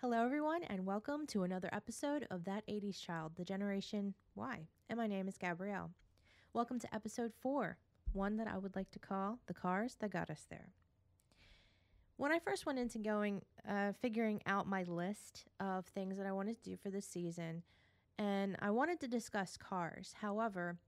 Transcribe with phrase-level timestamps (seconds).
[0.00, 4.66] Hello, everyone, and welcome to another episode of That 80s Child, the Generation Y.
[4.88, 5.90] And my name is Gabrielle.
[6.54, 7.76] Welcome to episode four,
[8.14, 10.70] one that I would like to call The Cars That Got Us There.
[12.16, 16.32] When I first went into going, uh, figuring out my list of things that I
[16.32, 17.62] wanted to do for this season,
[18.18, 20.14] and I wanted to discuss cars.
[20.18, 20.78] However,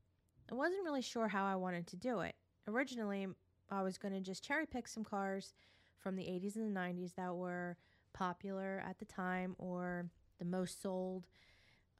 [0.50, 2.34] I wasn't really sure how I wanted to do it.
[2.66, 3.26] Originally,
[3.70, 5.52] I was going to just cherry pick some cars
[5.98, 7.76] from the 80s and the 90s that were
[8.12, 10.06] popular at the time or
[10.38, 11.26] the most sold,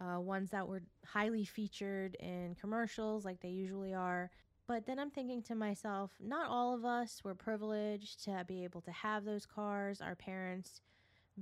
[0.01, 4.31] uh, ones that were highly featured in commercials like they usually are.
[4.67, 8.81] But then I'm thinking to myself, not all of us were privileged to be able
[8.83, 10.01] to have those cars.
[10.01, 10.81] Our parents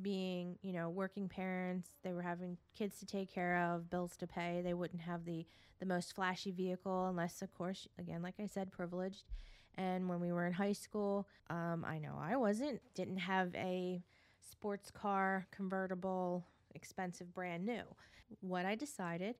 [0.01, 4.27] being, you know, working parents, they were having kids to take care of, bills to
[4.27, 4.61] pay.
[4.63, 5.47] They wouldn't have the
[5.79, 9.25] the most flashy vehicle unless of course, again, like I said, privileged.
[9.77, 14.03] And when we were in high school, um, I know I wasn't, didn't have a
[14.49, 16.45] sports car, convertible,
[16.75, 17.83] expensive, brand new.
[18.41, 19.37] What I decided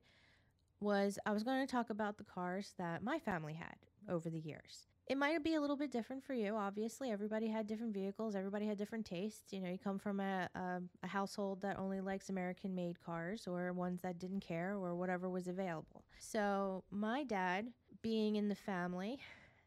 [0.79, 3.75] was I was going to talk about the cars that my family had
[4.09, 4.87] over the years.
[5.07, 6.55] It might be a little bit different for you.
[6.55, 9.51] Obviously, everybody had different vehicles, everybody had different tastes.
[9.51, 13.47] You know, you come from a, a, a household that only likes American made cars
[13.47, 16.03] or ones that didn't care or whatever was available.
[16.19, 17.67] So, my dad,
[18.01, 19.19] being in the family,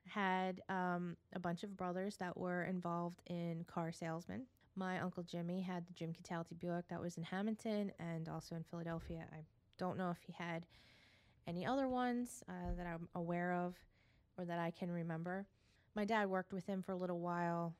[0.08, 4.42] had um, a bunch of brothers that were involved in car salesmen.
[4.76, 8.64] My uncle Jimmy had the Jim Cataldi Buick that was in Hamilton and also in
[8.64, 9.24] Philadelphia.
[9.32, 9.44] I
[9.78, 10.66] don't know if he had
[11.46, 13.76] any other ones uh, that I'm aware of
[14.36, 15.46] or that I can remember.
[15.94, 17.74] My dad worked with him for a little while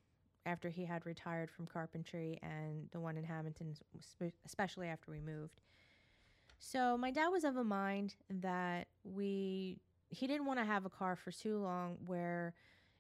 [0.47, 3.75] after he had retired from carpentry and the one in Hamilton,
[4.45, 5.61] especially after we moved.
[6.59, 9.79] So my dad was of a mind that we
[10.11, 12.55] he didn't want to have a car for too long where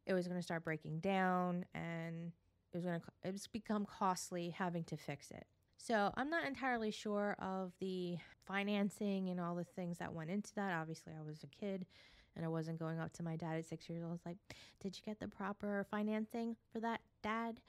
[0.06, 2.32] it was going to start breaking down and
[2.74, 5.46] it was going to it was become costly having to fix it.
[5.76, 8.16] So I'm not entirely sure of the
[8.46, 10.72] financing and all the things that went into that.
[10.72, 11.86] Obviously, I was a kid
[12.36, 14.10] and I wasn't going up to my dad at six years old.
[14.10, 14.38] I was like,
[14.80, 17.60] Did you get the proper financing for that, dad?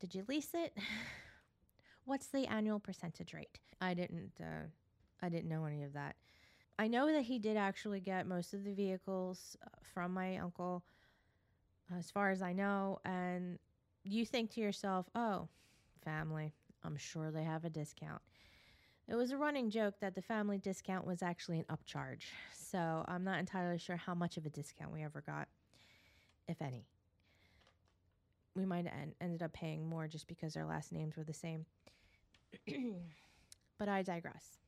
[0.00, 0.76] Did you lease it?
[2.04, 3.58] What's the annual percentage rate?
[3.80, 4.66] I didn't uh,
[5.22, 6.16] I didn't know any of that.
[6.78, 10.82] I know that he did actually get most of the vehicles uh, from my uncle,
[11.96, 13.00] as far as I know.
[13.04, 13.58] And
[14.04, 15.48] you think to yourself, oh,
[16.04, 18.20] family, I'm sure they have a discount.
[19.08, 22.22] It was a running joke that the family discount was actually an upcharge.
[22.54, 25.48] So I'm not entirely sure how much of a discount we ever got,
[26.46, 26.86] if any.
[28.54, 31.66] We might have ended up paying more just because our last names were the same.
[33.78, 34.58] but I digress.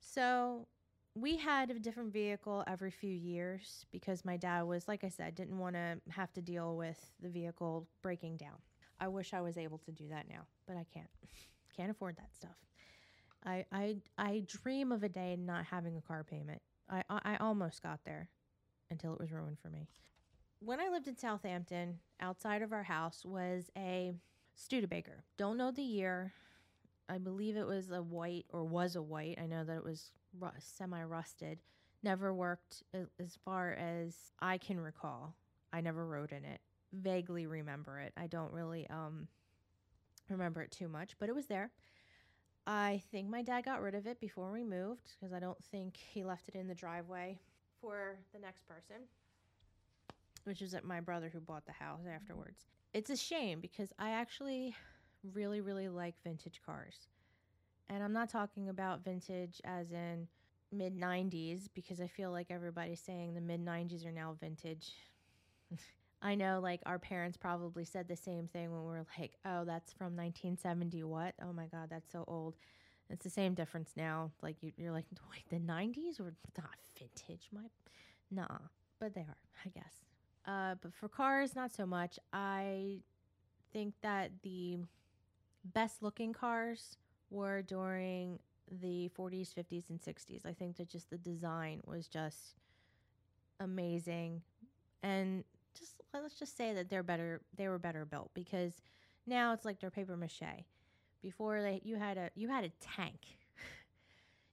[0.00, 0.66] So
[1.14, 5.34] we had a different vehicle every few years because my dad was, like I said,
[5.34, 8.56] didn't want to have to deal with the vehicle breaking down.
[8.98, 11.08] I wish I was able to do that now, but I can't.
[11.74, 12.56] Can't afford that stuff.
[13.46, 16.60] I I I dream of a day not having a car payment.
[16.90, 18.28] I I almost got there
[18.90, 19.88] until it was ruined for me.
[20.58, 24.12] When I lived in Southampton, outside of our house was a
[24.54, 25.24] Studebaker.
[25.38, 26.34] Don't know the year.
[27.08, 29.38] I believe it was a white or was a white.
[29.42, 30.12] I know that it was
[30.58, 31.58] semi rusted.
[32.02, 35.34] Never worked as far as I can recall.
[35.72, 36.60] I never rode in it.
[36.92, 38.12] Vaguely remember it.
[38.16, 39.28] I don't really um,
[40.28, 41.70] remember it too much, but it was there.
[42.66, 45.96] I think my dad got rid of it before we moved because I don't think
[45.96, 47.38] he left it in the driveway
[47.80, 49.02] for the next person,
[50.44, 52.66] which is my brother who bought the house afterwards.
[52.94, 54.76] It's a shame because I actually
[55.34, 57.08] really, really like vintage cars.
[57.88, 60.28] And I'm not talking about vintage as in
[60.70, 64.92] mid 90s because I feel like everybody's saying the mid 90s are now vintage.
[66.22, 69.64] I know like our parents probably said the same thing when we were like, oh,
[69.64, 71.02] that's from 1970.
[71.02, 71.34] What?
[71.42, 72.54] Oh my God, that's so old.
[73.10, 74.30] It's the same difference now.
[74.40, 77.48] Like you, are like, wait, the 90s were not vintage.
[77.52, 77.62] My,
[78.30, 78.58] nah,
[79.00, 80.04] but they are, I guess.
[80.46, 82.18] Uh, but for cars, not so much.
[82.32, 83.00] I
[83.72, 84.78] think that the
[85.64, 86.96] best looking cars
[87.32, 88.38] were during
[88.80, 90.46] the 40s, 50s, and 60s.
[90.46, 92.54] I think that just the design was just
[93.60, 94.42] amazing.
[95.02, 95.44] And
[95.78, 98.82] just let's just say that they're better they were better built because
[99.26, 100.64] now it's like they're paper mache.
[101.22, 103.20] Before they you had a you had a tank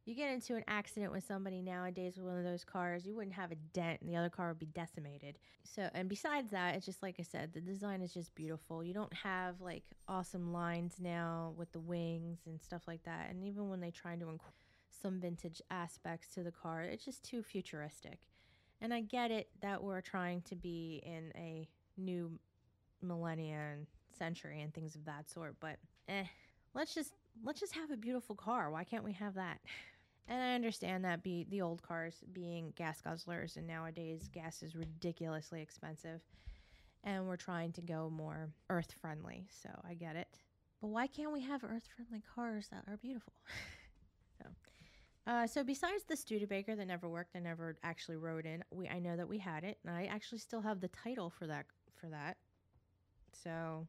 [0.09, 3.35] you get into an accident with somebody nowadays with one of those cars, you wouldn't
[3.35, 5.37] have a dent and the other car would be decimated.
[5.63, 8.83] So, and besides that, it's just like I said, the design is just beautiful.
[8.83, 13.27] You don't have like awesome lines now with the wings and stuff like that.
[13.29, 14.53] And even when they try to include
[14.89, 18.17] some vintage aspects to the car, it's just too futuristic.
[18.81, 21.67] And I get it that we're trying to be in a
[21.97, 22.31] new
[23.03, 23.85] millennia and
[24.17, 25.77] century and things of that sort, but
[26.07, 26.23] eh,
[26.73, 27.13] let's just
[27.43, 28.71] let's just have a beautiful car.
[28.71, 29.59] Why can't we have that?
[30.29, 34.75] And I understand that be the old cars being gas guzzlers and nowadays gas is
[34.75, 36.21] ridiculously expensive
[37.03, 39.47] and we're trying to go more earth friendly.
[39.63, 40.27] So I get it.
[40.81, 43.33] But why can't we have earth friendly cars that are beautiful?
[44.37, 44.49] so
[45.27, 48.63] uh, so besides the Studebaker that never worked, I never actually rode in.
[48.71, 51.47] We I know that we had it, and I actually still have the title for
[51.47, 51.65] that
[51.99, 52.37] for that.
[53.43, 53.87] So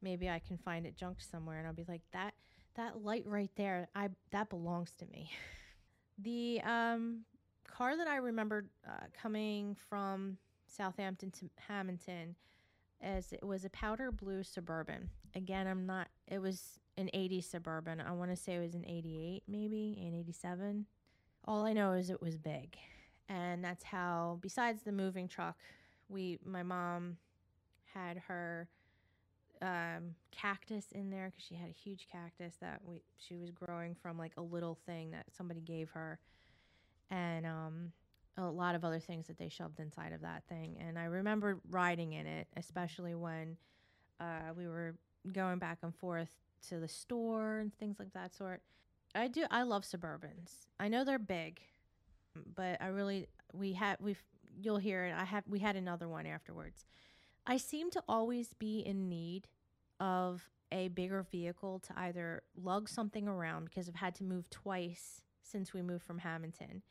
[0.00, 2.34] maybe I can find it junked somewhere, and I'll be like that
[2.76, 3.88] that light right there.
[3.94, 5.30] I that belongs to me.
[6.18, 7.24] the um,
[7.66, 12.36] car that I remembered uh, coming from Southampton to Hamilton,
[13.00, 15.10] as it was a powder blue suburban.
[15.34, 16.08] Again, I'm not.
[16.26, 18.00] It was an 80 suburban.
[18.00, 20.86] I want to say it was an 88, maybe an 87.
[21.44, 22.76] All I know is it was big,
[23.28, 24.38] and that's how.
[24.40, 25.56] Besides the moving truck,
[26.08, 27.18] we my mom
[27.94, 28.68] had her
[29.62, 33.94] um, cactus in there because she had a huge cactus that we she was growing
[33.94, 36.18] from like a little thing that somebody gave her,
[37.10, 37.92] and um,
[38.36, 40.76] a lot of other things that they shoved inside of that thing.
[40.80, 43.56] And I remember riding in it, especially when
[44.20, 44.96] uh, we were
[45.32, 46.30] going back and forth
[46.68, 48.62] to the store and things like that sort.
[49.14, 49.44] I do.
[49.50, 50.66] I love Suburbans.
[50.78, 51.60] I know they're big,
[52.54, 54.22] but I really we had we've
[54.60, 55.14] you'll hear it.
[55.16, 56.84] I have we had another one afterwards.
[57.46, 59.48] I seem to always be in need
[60.00, 65.22] of a bigger vehicle to either lug something around because I've had to move twice
[65.42, 66.82] since we moved from Hamilton.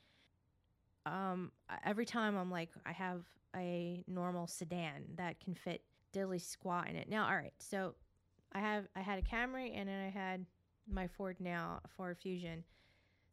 [1.05, 1.51] Um,
[1.85, 3.23] every time I'm like, I have
[3.55, 7.09] a normal sedan that can fit dilly squat in it.
[7.09, 7.95] Now, all right, so
[8.53, 10.45] I have I had a Camry and then I had
[10.89, 12.63] my Ford now, Ford Fusion.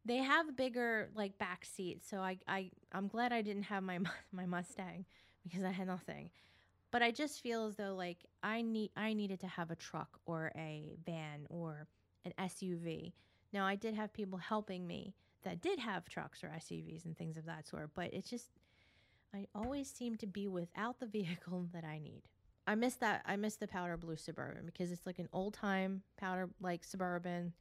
[0.05, 4.01] They have bigger like back seats, so I I I'm glad I didn't have my
[4.33, 5.05] my Mustang
[5.45, 6.31] because I had nothing
[6.93, 10.21] but I just feel as though like I need I needed to have a truck
[10.27, 11.89] or a van or
[12.25, 13.15] an SUV.
[13.53, 17.37] Now I did have people helping me that did have trucks or SUVs and things
[17.37, 18.51] of that sort, but it's just
[19.35, 22.23] I always seem to be without the vehicle that I need.
[22.67, 26.03] I miss that I miss the powder blue suburban because it's like an old time
[26.17, 27.55] powder like suburban.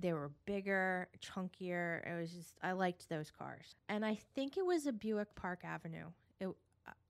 [0.00, 2.04] They were bigger, chunkier.
[2.04, 3.76] It was just I liked those cars.
[3.88, 6.06] And I think it was a Buick Park Avenue.
[6.40, 6.48] It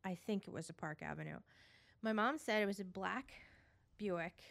[0.04, 1.38] I think it was a Park Avenue.
[2.02, 3.32] My mom said it was a black
[3.96, 4.42] Buick.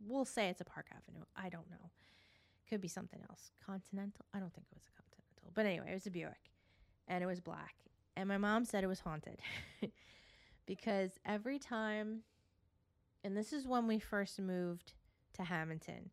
[0.00, 1.24] We'll say it's a Park Avenue.
[1.36, 1.90] I don't know.
[2.68, 3.50] Could be something else.
[3.64, 4.24] Continental?
[4.34, 5.52] I don't think it was a Continental.
[5.54, 6.50] But anyway, it was a Buick
[7.08, 7.74] and it was black.
[8.16, 9.38] And my mom said it was haunted
[10.66, 12.22] because every time,
[13.22, 14.94] and this is when we first moved
[15.34, 16.10] to Hamilton,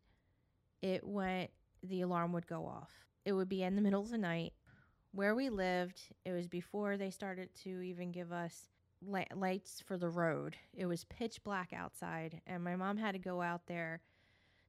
[0.82, 1.50] it went,
[1.82, 2.92] the alarm would go off.
[3.24, 4.52] It would be in the middle of the night.
[5.12, 8.68] Where we lived, it was before they started to even give us
[9.06, 10.56] lights for the road.
[10.74, 14.00] It was pitch black outside, and my mom had to go out there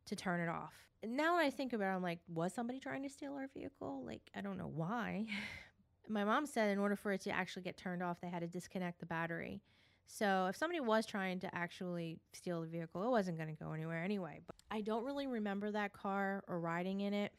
[0.06, 0.74] to turn it off.
[1.04, 4.04] And now I think about it, I'm like, was somebody trying to steal our vehicle?
[4.06, 5.26] Like, I don't know why.
[6.10, 8.48] my mom said in order for it to actually get turned off, they had to
[8.48, 9.62] disconnect the battery.
[10.08, 13.72] So if somebody was trying to actually steal the vehicle, it wasn't going to go
[13.72, 14.40] anywhere anyway.
[14.46, 17.32] But I don't really remember that car or riding in it.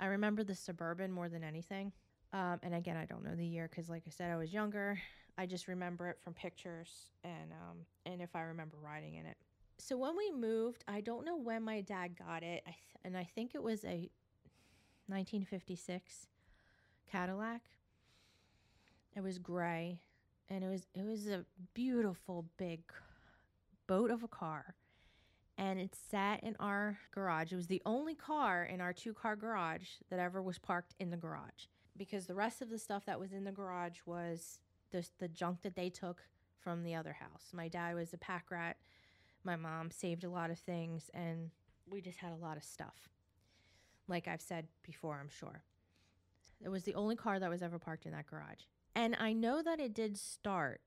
[0.00, 1.92] I remember the Suburban more than anything.
[2.32, 4.98] Um, and again, I don't know the year because, like I said, I was younger.
[5.38, 9.36] I just remember it from pictures and um, and if I remember riding in it.
[9.78, 13.16] So when we moved, I don't know when my dad got it, I th- and
[13.16, 14.10] I think it was a
[15.08, 16.28] 1956
[17.10, 17.62] Cadillac.
[19.14, 20.00] It was gray,
[20.48, 22.80] and it was it was a beautiful big
[23.86, 24.74] boat of a car,
[25.58, 27.52] and it sat in our garage.
[27.52, 31.10] It was the only car in our two car garage that ever was parked in
[31.10, 31.66] the garage
[31.96, 34.58] because the rest of the stuff that was in the garage was
[34.96, 36.22] the the junk that they took
[36.58, 37.50] from the other house.
[37.52, 38.76] My dad was a pack rat.
[39.44, 41.50] My mom saved a lot of things, and
[41.88, 43.08] we just had a lot of stuff.
[44.08, 45.62] Like I've said before, I'm sure.
[46.64, 48.62] It was the only car that was ever parked in that garage.
[48.94, 50.80] And I know that it did start.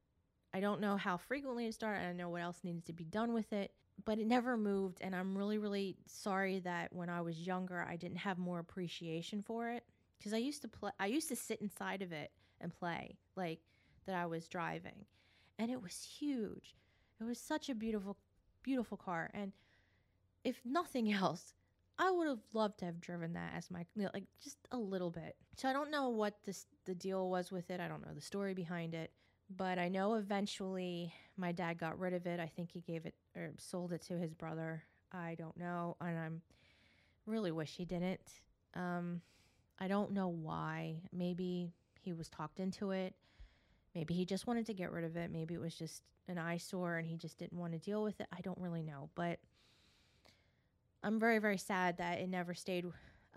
[0.54, 2.02] I don't know how frequently it started.
[2.02, 3.72] I don't know what else needed to be done with it,
[4.04, 4.98] but it never moved.
[5.02, 9.44] And I'm really, really sorry that when I was younger, I didn't have more appreciation
[9.44, 9.84] for it.
[10.18, 13.18] Because I used to play, I used to sit inside of it and play.
[13.36, 13.60] Like,
[14.10, 15.06] that I was driving.
[15.60, 16.76] And it was huge.
[17.22, 18.18] It was such a beautiful,
[18.64, 19.30] beautiful car.
[19.36, 19.52] And
[20.44, 21.54] if nothing else,
[22.00, 25.36] I would have loved to have driven that as my like just a little bit.
[25.58, 27.80] So I don't know what this the deal was with it.
[27.80, 29.12] I don't know the story behind it,
[29.56, 32.40] but I know eventually my dad got rid of it.
[32.40, 34.84] I think he gave it or sold it to his brother.
[35.12, 36.42] I don't know, and I'm
[37.26, 38.40] really wish he didn't.
[38.74, 39.22] Um,
[39.78, 41.02] I don't know why.
[41.12, 43.14] Maybe he was talked into it.
[44.00, 45.30] Maybe he just wanted to get rid of it.
[45.30, 48.28] Maybe it was just an eyesore and he just didn't want to deal with it.
[48.32, 49.10] I don't really know.
[49.14, 49.40] But
[51.04, 52.86] I'm very, very sad that it never stayed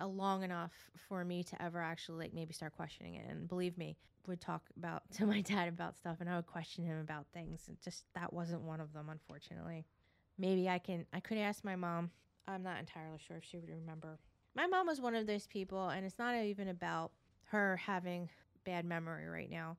[0.01, 0.71] long enough
[1.09, 3.29] for me to ever actually like maybe start questioning it.
[3.29, 3.97] And believe me,
[4.29, 7.65] would talk about to my dad about stuff and I would question him about things.
[7.67, 9.85] And just that wasn't one of them, unfortunately.
[10.39, 12.13] Maybe I can I could ask my mom.
[12.47, 14.21] I'm not entirely sure if she would remember.
[14.55, 17.11] My mom was one of those people and it's not even about
[17.47, 18.31] her having
[18.65, 19.77] bad memory right now.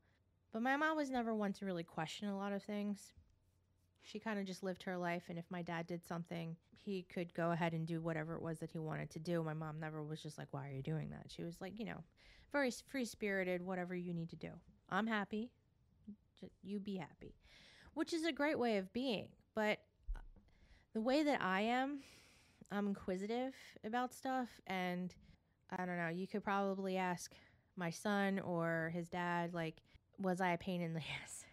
[0.53, 3.12] But my mom was never one to really question a lot of things.
[4.03, 7.33] She kind of just lived her life and if my dad did something, he could
[7.33, 9.41] go ahead and do whatever it was that he wanted to do.
[9.41, 11.86] My mom never was just like, "Why are you doing that?" She was like, you
[11.86, 12.03] know,
[12.51, 14.51] very free spirited, whatever you need to do.
[14.89, 15.50] I'm happy.
[16.62, 17.36] You be happy,
[17.93, 19.29] which is a great way of being.
[19.55, 19.79] But
[20.15, 20.19] uh,
[20.93, 22.01] the way that I am,
[22.69, 23.55] I'm inquisitive
[23.86, 24.50] about stuff.
[24.67, 25.15] And
[25.72, 27.33] I don't know, you could probably ask
[27.77, 29.81] my son or his dad, like,
[30.20, 31.46] was I a pain in the ass?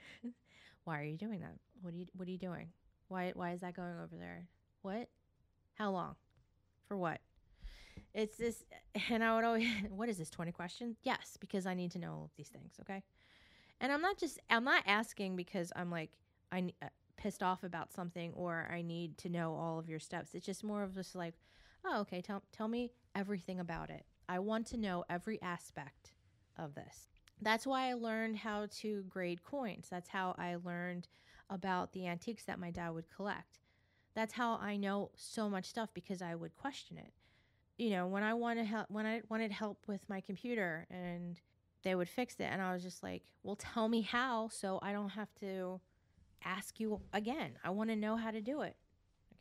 [0.84, 1.54] why are you doing that?
[1.82, 2.68] What are you, what are you doing?
[3.08, 4.46] Why, why is that going over there?
[4.82, 5.08] What?
[5.74, 6.16] How long?
[6.86, 7.20] For what?
[8.14, 8.64] It's this,
[9.08, 10.96] and I would always, what is this, 20 questions?
[11.02, 13.02] Yes, because I need to know these things, okay?
[13.80, 16.10] And I'm not just, I'm not asking because I'm like,
[16.52, 16.86] I uh,
[17.16, 20.34] pissed off about something or I need to know all of your steps.
[20.34, 21.34] It's just more of just like,
[21.84, 24.04] oh, okay, tell, tell me everything about it.
[24.28, 26.12] I want to know every aspect
[26.58, 27.08] of this.
[27.42, 29.88] That's why I learned how to grade coins.
[29.90, 31.08] That's how I learned
[31.48, 33.58] about the antiques that my dad would collect.
[34.14, 37.12] That's how I know so much stuff because I would question it
[37.80, 41.40] you know, when I wanted help, when I wanted help with my computer and
[41.82, 44.92] they would fix it, and I was just like, well, tell me how so I
[44.92, 45.80] don't have to
[46.44, 47.52] ask you again.
[47.64, 48.76] I want to know how to do it.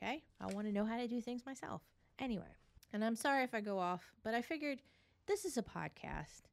[0.01, 0.23] Okay.
[0.39, 1.81] I want to know how to do things myself.
[2.17, 2.55] Anyway,
[2.93, 4.81] and I'm sorry if I go off, but I figured
[5.27, 6.43] this is a podcast.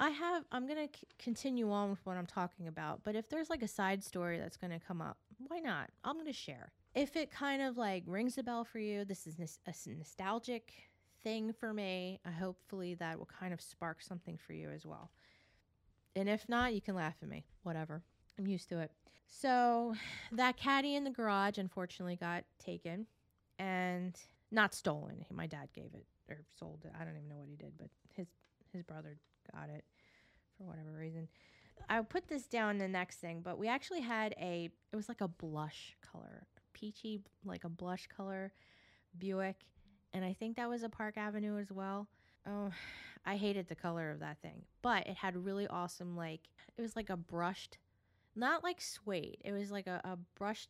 [0.00, 3.28] I have, I'm going to c- continue on with what I'm talking about, but if
[3.28, 5.90] there's like a side story that's going to come up, why not?
[6.02, 6.72] I'm going to share.
[6.94, 10.72] If it kind of like rings a bell for you, this is a nostalgic
[11.22, 12.20] thing for me.
[12.38, 15.10] Hopefully, that will kind of spark something for you as well.
[16.16, 17.44] And if not, you can laugh at me.
[17.62, 18.02] Whatever.
[18.38, 18.90] I'm used to it.
[19.26, 19.94] So,
[20.32, 23.06] that caddy in the garage unfortunately got taken
[23.58, 24.16] and
[24.50, 25.24] not stolen.
[25.32, 26.92] My dad gave it or sold it.
[26.98, 28.28] I don't even know what he did, but his
[28.72, 29.16] his brother
[29.52, 29.84] got it
[30.56, 31.28] for whatever reason.
[31.88, 35.20] I'll put this down the next thing, but we actually had a it was like
[35.20, 38.52] a blush color, peachy like a blush color
[39.18, 39.56] Buick
[40.12, 42.08] and I think that was a Park Avenue as well.
[42.46, 42.70] Oh,
[43.26, 46.42] I hated the color of that thing, but it had really awesome like
[46.76, 47.78] it was like a brushed,
[48.36, 49.38] not like suede.
[49.44, 50.68] It was like a, a brushed,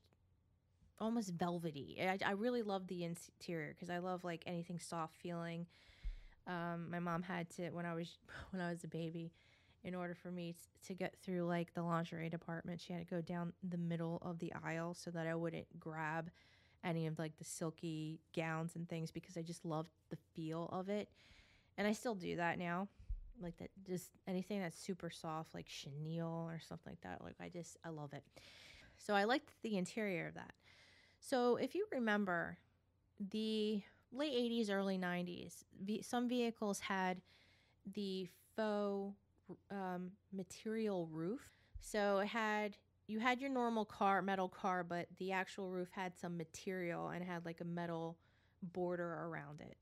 [1.00, 1.98] almost velvety.
[2.00, 5.66] I, I really loved the interior because I love like anything soft feeling.
[6.46, 8.18] Um, my mom had to when I was
[8.50, 9.32] when I was a baby.
[9.82, 10.54] In order for me
[10.86, 14.38] to get through like the lingerie department, she had to go down the middle of
[14.38, 16.30] the aisle so that I wouldn't grab
[16.82, 20.88] any of like the silky gowns and things because I just loved the feel of
[20.88, 21.10] it.
[21.76, 22.88] And I still do that now.
[23.42, 27.22] Like that just anything that's super soft like chenille or something like that.
[27.22, 28.24] Like I just I love it.
[28.96, 30.54] So I liked the interior of that.
[31.18, 32.58] So if you remember
[33.18, 33.82] the
[34.14, 35.64] late 80s early 90s,
[36.02, 37.20] some vehicles had
[37.92, 39.14] the faux
[39.70, 41.50] um, material roof.
[41.80, 46.18] So it had you had your normal car, metal car, but the actual roof had
[46.18, 48.16] some material and had like a metal
[48.62, 49.76] border around it.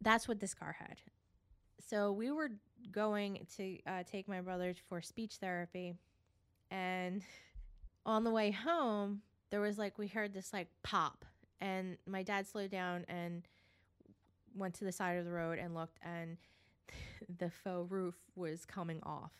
[0.00, 0.96] That's what this car had.
[1.80, 2.50] So we were
[2.90, 5.94] going to uh, take my brother for speech therapy,
[6.70, 7.22] and
[8.06, 11.24] on the way home, there was like we heard this like pop,
[11.60, 13.46] and my dad slowed down and
[14.54, 16.36] went to the side of the road and looked, and
[17.38, 19.32] the faux roof was coming off.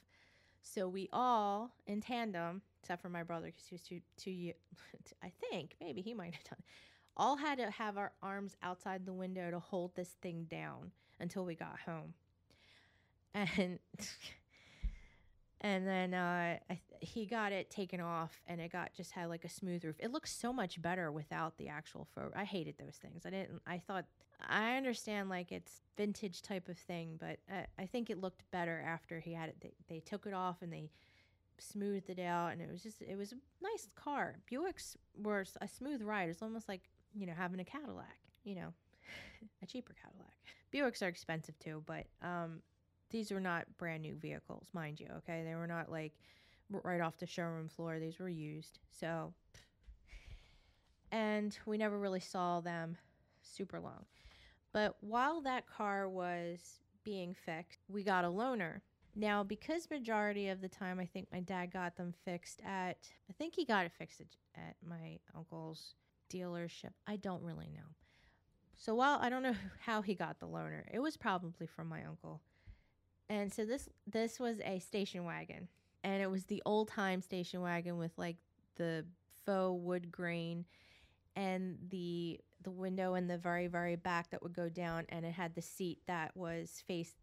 [0.63, 4.53] So we all, in tandem, except for my brother because he was too too.
[5.23, 6.59] I think maybe he might have done.
[6.59, 6.65] It,
[7.17, 10.91] all had to have our arms outside the window to hold this thing down
[11.21, 12.15] until we got home,
[13.35, 13.79] and
[15.65, 19.47] and then uh, I, he got it taken off, and it got just had like
[19.47, 19.97] a smooth roof.
[19.99, 22.35] It looks so much better without the actual faux.
[22.37, 23.23] I hated those things.
[23.25, 23.63] I didn't.
[23.67, 24.05] I thought
[24.47, 28.85] I understand like it's vintage type of thing, but I, I think it looked better
[28.87, 29.57] after he had it.
[29.63, 30.91] They, they took it off and they
[31.59, 34.37] smoothed it out, and it was just it was a nice car.
[34.53, 36.29] Buicks were a smooth ride.
[36.29, 38.75] It's almost like you know having a Cadillac, you know,
[39.63, 40.37] a cheaper Cadillac.
[40.75, 42.61] Buicks are expensive too, but um,
[43.15, 45.07] these were not brand new vehicles, mind you.
[45.19, 46.15] Okay, they were not like
[46.83, 48.01] right off the showroom floor.
[48.01, 49.33] These were used, so.
[51.13, 52.97] And we never really saw them
[53.41, 54.05] super long.
[54.73, 58.81] But while that car was being fixed, we got a loaner.
[59.15, 62.99] Now, because majority of the time I think my dad got them fixed at,
[63.31, 64.23] I think he got it fixed
[64.57, 65.95] at, my uncle's
[66.33, 66.91] dealership.
[67.07, 67.95] I don't really know.
[68.77, 72.03] So while I don't know how he got the loaner, it was probably from my
[72.03, 72.41] uncle.
[73.29, 75.69] And so this this was a station wagon,
[76.03, 78.37] and it was the old time station wagon with like
[78.77, 79.05] the
[79.45, 80.65] faux wood grain
[81.37, 85.33] and the the window in the very very back that would go down and it
[85.33, 87.15] had the seat that was face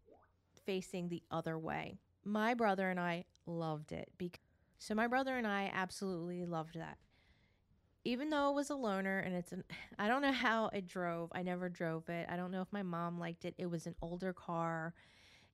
[0.64, 1.98] facing the other way.
[2.24, 4.40] My brother and I loved it because
[4.78, 6.98] so my brother and I absolutely loved that.
[8.04, 9.64] Even though it was a loaner and it's an
[9.98, 11.30] I don't know how it drove.
[11.32, 12.26] I never drove it.
[12.28, 13.54] I don't know if my mom liked it.
[13.58, 14.94] It was an older car.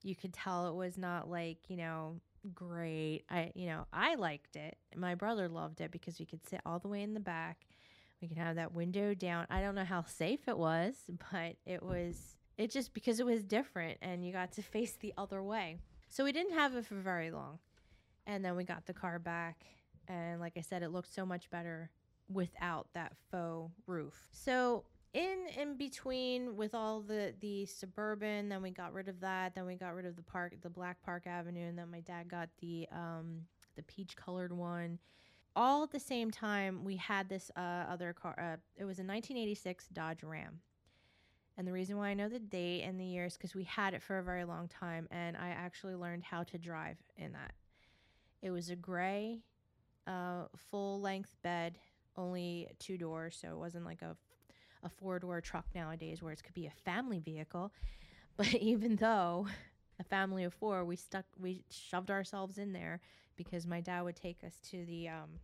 [0.03, 2.21] You could tell it was not like, you know,
[2.55, 3.25] great.
[3.31, 4.77] I you know, I liked it.
[4.97, 7.67] My brother loved it because we could sit all the way in the back.
[8.21, 9.47] We could have that window down.
[9.51, 10.95] I don't know how safe it was,
[11.33, 15.15] but it was it just because it was different and you got to face the
[15.17, 15.79] other way.
[16.09, 17.59] So we didn't have it for very long.
[18.27, 19.65] And then we got the car back
[20.09, 21.91] and like I said it looked so much better
[22.29, 24.29] without that faux roof.
[24.33, 24.85] So
[25.19, 29.67] in in between with all the the suburban then we got rid of that then
[29.67, 32.49] we got rid of the park the black park avenue and then my dad got
[32.61, 33.41] the um
[33.75, 34.99] the peach colored one.
[35.57, 39.03] All at the same time we had this uh, other car uh, it was a
[39.03, 40.61] 1986 dodge ram.
[41.57, 44.03] And the reason why i know the date and the years because we had it
[44.03, 47.55] for a very long time and i actually learned how to drive in that.
[48.41, 49.41] It was a gray
[50.07, 51.79] uh, full length bed
[52.17, 54.17] only two doors so it wasn't like a
[54.83, 57.73] a four door truck nowadays where it could be a family vehicle.
[58.37, 59.49] But even though
[59.99, 63.01] a family of four, we stuck, we shoved ourselves in there
[63.35, 65.41] because my dad would take us to the um,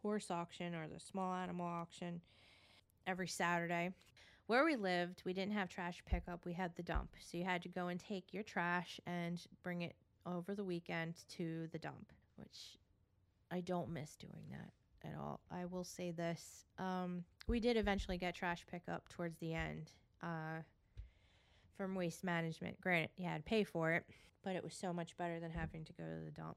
[0.00, 2.20] horse auction or the small animal auction
[3.04, 3.90] every Saturday.
[4.46, 7.10] Where we lived, we didn't have trash pickup, we had the dump.
[7.20, 11.14] So you had to go and take your trash and bring it over the weekend
[11.36, 12.78] to the dump, which
[13.50, 14.70] I don't miss doing that
[15.04, 15.40] at all.
[15.50, 16.64] I will say this.
[16.78, 20.62] Um, we did eventually get trash pickup towards the end uh,
[21.76, 22.80] from waste management.
[22.80, 24.04] Granted, you had to pay for it,
[24.44, 26.56] but it was so much better than having to go to the dump.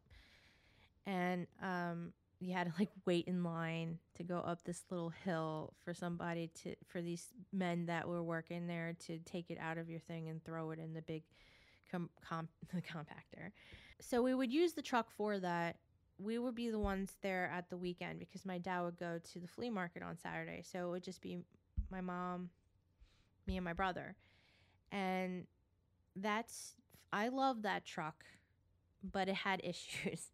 [1.06, 5.73] And um, you had to like wait in line to go up this little hill
[5.84, 9.89] for somebody to for these men that were working there to take it out of
[9.89, 11.23] your thing and throw it in the big
[11.91, 13.51] com- com- compactor.
[14.01, 15.77] So we would use the truck for that
[16.23, 19.39] we would be the ones there at the weekend because my dad would go to
[19.39, 20.63] the flea market on Saturday.
[20.63, 21.39] So it would just be
[21.89, 22.49] my mom,
[23.47, 24.15] me, and my brother.
[24.91, 25.45] And
[26.15, 26.73] that's,
[27.12, 28.25] I love that truck,
[29.12, 30.27] but it had issues.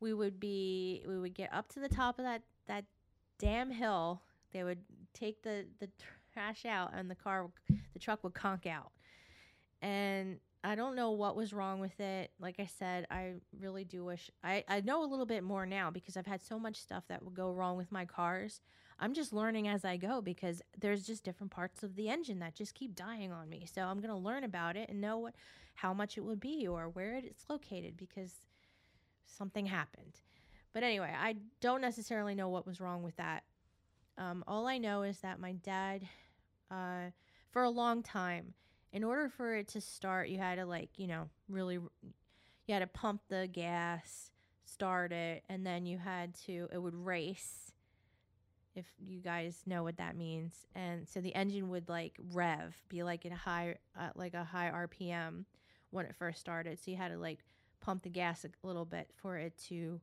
[0.00, 2.84] We would be, we would get up to the top of that, that
[3.38, 4.22] damn hill.
[4.52, 4.80] They would
[5.14, 5.88] take the, the
[6.32, 7.48] trash out and the car,
[7.92, 8.92] the truck would conk out.
[9.82, 12.32] And I don't know what was wrong with it.
[12.40, 15.92] Like I said, I really do wish I, I know a little bit more now
[15.92, 18.60] because I've had so much stuff that would go wrong with my cars.
[18.98, 22.56] I'm just learning as I go because there's just different parts of the engine that
[22.56, 23.64] just keep dying on me.
[23.72, 25.34] So I'm gonna learn about it and know what
[25.76, 28.32] how much it would be or where it's located because
[29.24, 30.20] something happened.
[30.72, 33.44] But anyway, I don't necessarily know what was wrong with that.
[34.18, 36.08] Um, all I know is that my dad,
[36.72, 37.10] uh,
[37.50, 38.54] for a long time,
[38.96, 42.78] in order for it to start, you had to like, you know, really you had
[42.78, 44.30] to pump the gas,
[44.64, 47.72] start it, and then you had to it would race.
[48.74, 50.66] If you guys know what that means.
[50.74, 54.44] And so the engine would like rev, be like in a high uh, like a
[54.44, 55.44] high RPM
[55.90, 56.78] when it first started.
[56.78, 57.40] So you had to like
[57.82, 60.00] pump the gas a little bit for it to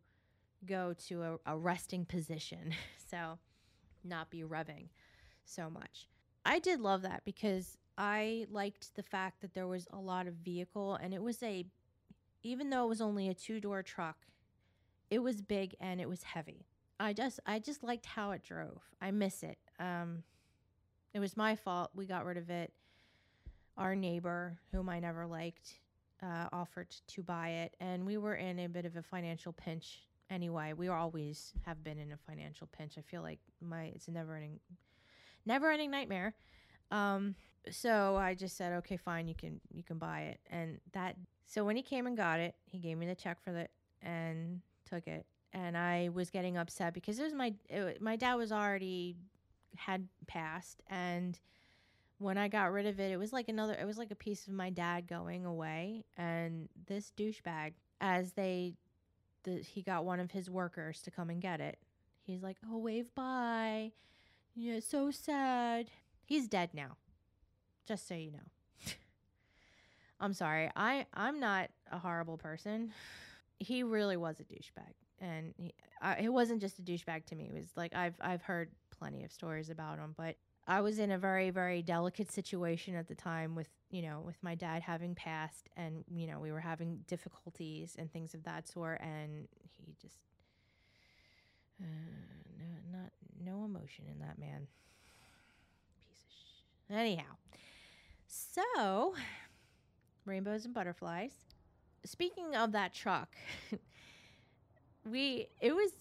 [0.68, 2.76] go to a, a resting position.
[3.10, 3.40] so
[4.04, 4.90] not be revving
[5.46, 6.08] so much.
[6.46, 10.34] I did love that because I liked the fact that there was a lot of
[10.36, 11.66] vehicle and it was a
[12.46, 14.18] even though it was only a two-door truck,
[15.10, 16.66] it was big and it was heavy.
[17.00, 18.82] I just I just liked how it drove.
[19.02, 19.58] I miss it.
[19.80, 20.24] Um
[21.14, 21.92] it was my fault.
[21.94, 22.74] We got rid of it.
[23.78, 25.80] Our neighbor, whom I never liked,
[26.24, 30.04] uh, offered to buy it, and we were in a bit of a financial pinch
[30.30, 30.74] anyway.
[30.74, 32.94] We always have been in a financial pinch.
[32.98, 34.60] I feel like my it's a never ending,
[35.46, 36.36] never ending nightmare.
[36.92, 37.36] Um,
[37.72, 40.40] so I just said, okay, fine, you can you can buy it.
[40.50, 43.56] And that so when he came and got it, he gave me the check for
[43.56, 43.72] it
[44.02, 45.26] and took it.
[45.54, 49.16] And I was getting upset because it was my it, my dad was already
[49.76, 51.40] had passed and
[52.20, 54.48] when I got rid of it, it was like another it was like a piece
[54.48, 58.76] of my dad going away and this douchebag as they
[59.44, 61.78] the, he got one of his workers to come and get it.
[62.26, 63.92] He's like, "Oh, wave bye."
[64.56, 65.90] Yeah, so sad.
[66.26, 66.98] He's dead now.
[67.88, 68.94] Just so you know.
[70.20, 70.70] I'm sorry.
[70.76, 72.94] I I'm not a horrible person.
[73.60, 77.46] He really was a douchebag, and he, I, it wasn't just a douchebag to me.
[77.46, 81.12] It was like I've I've heard plenty of stories about him, but I was in
[81.12, 85.14] a very, very delicate situation at the time with, you know, with my dad having
[85.14, 89.02] passed and, you know, we were having difficulties and things of that sort.
[89.02, 90.20] And he just,
[91.82, 91.86] uh,
[92.58, 93.12] no, not,
[93.44, 94.68] no emotion in that man.
[96.08, 96.98] Piece of shit.
[96.98, 97.36] Anyhow,
[98.34, 99.14] so
[100.26, 101.32] rainbows and butterflies.
[102.06, 103.36] Speaking of that truck,
[105.10, 105.92] we, it was,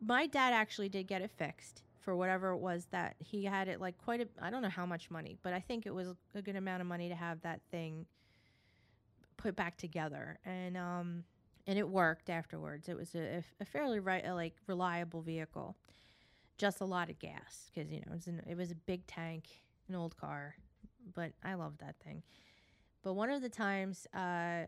[0.00, 3.80] my dad actually did get it fixed for whatever it was that he had it
[3.80, 6.40] like quite a I don't know how much money, but I think it was a
[6.40, 8.06] good amount of money to have that thing
[9.36, 10.38] put back together.
[10.44, 11.24] And um
[11.66, 12.88] and it worked afterwards.
[12.88, 15.74] It was a, a fairly right like reliable vehicle.
[16.58, 19.04] Just a lot of gas because you know it was an, it was a big
[19.08, 19.48] tank,
[19.88, 20.54] an old car,
[21.14, 22.22] but I love that thing.
[23.02, 24.64] But one of the times, uh,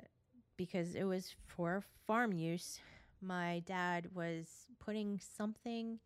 [0.56, 2.80] because it was for farm use,
[3.20, 4.46] my dad was
[4.78, 5.98] putting something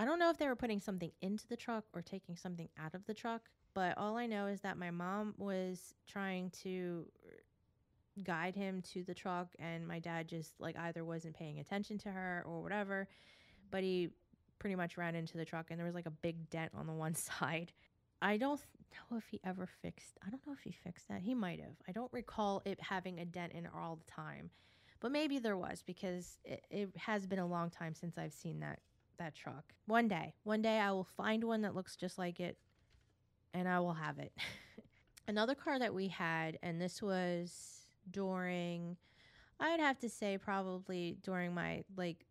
[0.00, 2.94] I don't know if they were putting something into the truck or taking something out
[2.94, 3.42] of the truck,
[3.74, 7.04] but all I know is that my mom was trying to
[8.24, 12.10] guide him to the truck and my dad just like either wasn't paying attention to
[12.10, 13.08] her or whatever,
[13.70, 14.08] but he
[14.58, 16.92] pretty much ran into the truck and there was like a big dent on the
[16.94, 17.70] one side.
[18.22, 18.60] I don't
[19.10, 20.18] know if he ever fixed.
[20.26, 21.22] I don't know if he fixed that.
[21.22, 21.74] He might have.
[21.88, 24.50] I don't recall it having a dent in all the time.
[25.00, 28.60] But maybe there was because it, it has been a long time since I've seen
[28.60, 28.80] that
[29.18, 29.64] that truck.
[29.86, 32.56] One day, one day I will find one that looks just like it
[33.52, 34.32] and I will have it.
[35.28, 38.96] Another car that we had, and this was during,
[39.60, 42.26] I'd have to say probably during my like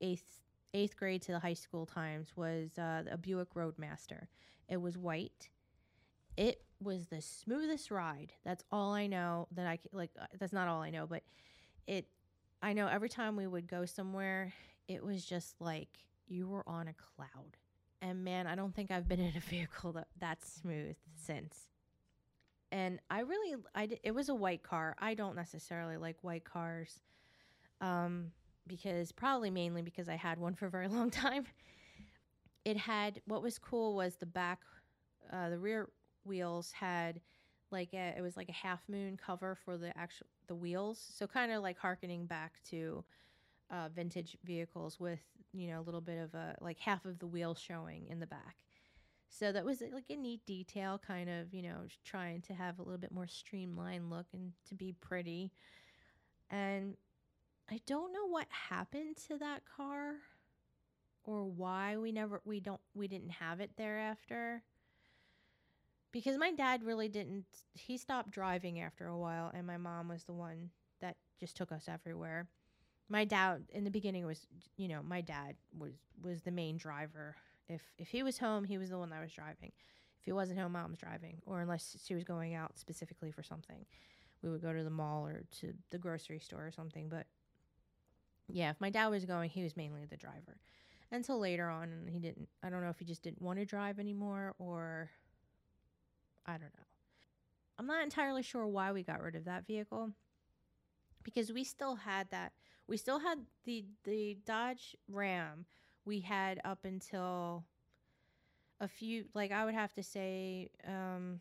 [0.00, 0.42] eighth
[0.74, 4.28] eighth grade to the high school times was uh, a Buick Roadmaster.
[4.68, 5.50] It was white.
[6.36, 8.32] It was the smoothest ride.
[8.44, 9.48] That's all I know.
[9.52, 10.10] That I like.
[10.20, 11.22] Uh, that's not all I know, but
[11.86, 12.06] it.
[12.62, 14.52] I know every time we would go somewhere,
[14.88, 15.88] it was just like
[16.28, 17.56] you were on a cloud.
[18.00, 21.56] And man, I don't think I've been in a vehicle that that's smooth since.
[22.70, 24.96] And I really, I it was a white car.
[24.98, 27.00] I don't necessarily like white cars,
[27.80, 28.32] um,
[28.66, 31.44] because probably mainly because I had one for a very long time.
[32.64, 34.60] It had what was cool was the back,
[35.32, 35.88] uh, the rear
[36.24, 37.20] wheels had
[37.70, 41.26] like a, it was like a half moon cover for the actual the wheels, so
[41.26, 43.04] kind of like harkening back to
[43.70, 45.20] uh, vintage vehicles with
[45.52, 48.26] you know a little bit of a like half of the wheel showing in the
[48.26, 48.56] back.
[49.30, 52.82] So that was like a neat detail kind of you know trying to have a
[52.82, 55.52] little bit more streamlined look and to be pretty.
[56.50, 56.96] And
[57.70, 60.14] i don't know what happened to that car
[61.24, 64.62] or why we never we don't we didn't have it thereafter
[66.12, 70.24] because my dad really didn't he stopped driving after a while and my mom was
[70.24, 70.70] the one
[71.00, 72.46] that just took us everywhere.
[73.08, 74.46] My dad in the beginning was
[74.76, 77.34] you know my dad was was the main driver.
[77.68, 79.72] If if he was home he was the one that was driving.
[80.20, 83.42] If he wasn't home mom was driving or unless she was going out specifically for
[83.42, 83.84] something.
[84.42, 87.26] We would go to the mall or to the grocery store or something but
[88.48, 90.58] yeah if my dad was going he was mainly the driver.
[91.10, 93.98] Until later on he didn't i don't know if he just didn't want to drive
[93.98, 95.10] anymore or
[96.46, 96.86] i don't know
[97.78, 100.10] i'm not entirely sure why we got rid of that vehicle
[101.22, 102.52] because we still had that
[102.86, 105.66] we still had the the Dodge Ram
[106.04, 107.64] we had up until
[108.80, 111.40] a few like I would have to say um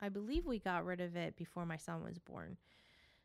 [0.00, 2.56] I believe we got rid of it before my son was born.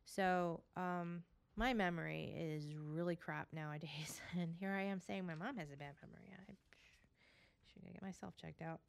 [0.06, 1.24] So, um
[1.56, 5.78] my memory is really crap nowadays and here I am saying my mom has a
[5.78, 6.32] bad memory.
[6.32, 6.54] I
[7.74, 8.80] should get myself checked out.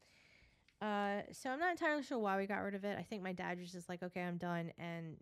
[0.81, 2.97] Uh, so I'm not entirely sure why we got rid of it.
[2.99, 5.17] I think my dad was just like, okay, I'm done, and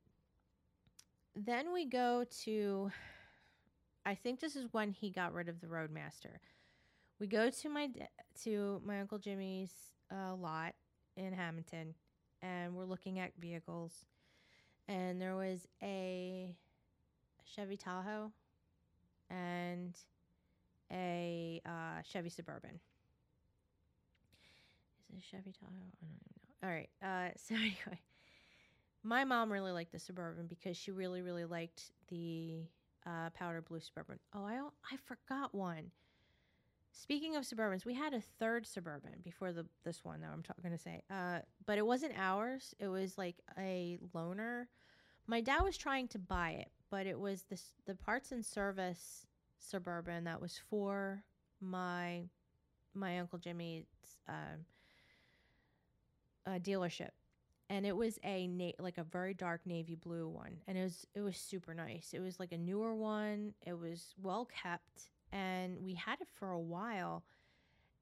[1.34, 2.90] then we go to
[4.06, 6.38] I think this is when he got rid of the Roadmaster.
[7.18, 7.90] We go to my
[8.44, 9.72] to my uncle Jimmy's
[10.12, 10.74] uh, lot
[11.16, 11.92] in Hamilton,
[12.40, 14.04] and we're looking at vehicles.
[14.86, 16.54] And there was a
[17.44, 18.30] Chevy Tahoe
[19.28, 19.96] and
[20.92, 22.78] a uh, Chevy Suburban.
[25.10, 25.72] Is it Chevy Tahoe?
[25.72, 26.68] I don't even know.
[26.68, 26.88] All right.
[27.02, 28.00] Uh, so anyway,
[29.02, 32.62] my mom really liked the Suburban because she really, really liked the
[33.06, 34.18] uh, powder blue Suburban.
[34.34, 34.58] Oh, I
[34.92, 35.90] I forgot one.
[36.90, 40.76] Speaking of Suburbans, we had a third Suburban before the this one that I'm going
[40.76, 41.02] to say.
[41.10, 42.74] Uh, but it wasn't ours.
[42.78, 44.64] It was like a loaner.
[45.26, 49.26] My dad was trying to buy it, but it was this the parts and service
[49.58, 51.22] Suburban that was for
[51.60, 52.24] my
[52.94, 53.84] my uncle Jimmy's
[54.28, 54.56] uh,
[56.52, 57.10] dealership
[57.68, 61.06] and it was a na- like a very dark navy blue one and it was
[61.14, 65.78] it was super nice it was like a newer one it was well kept and
[65.80, 67.24] we had it for a while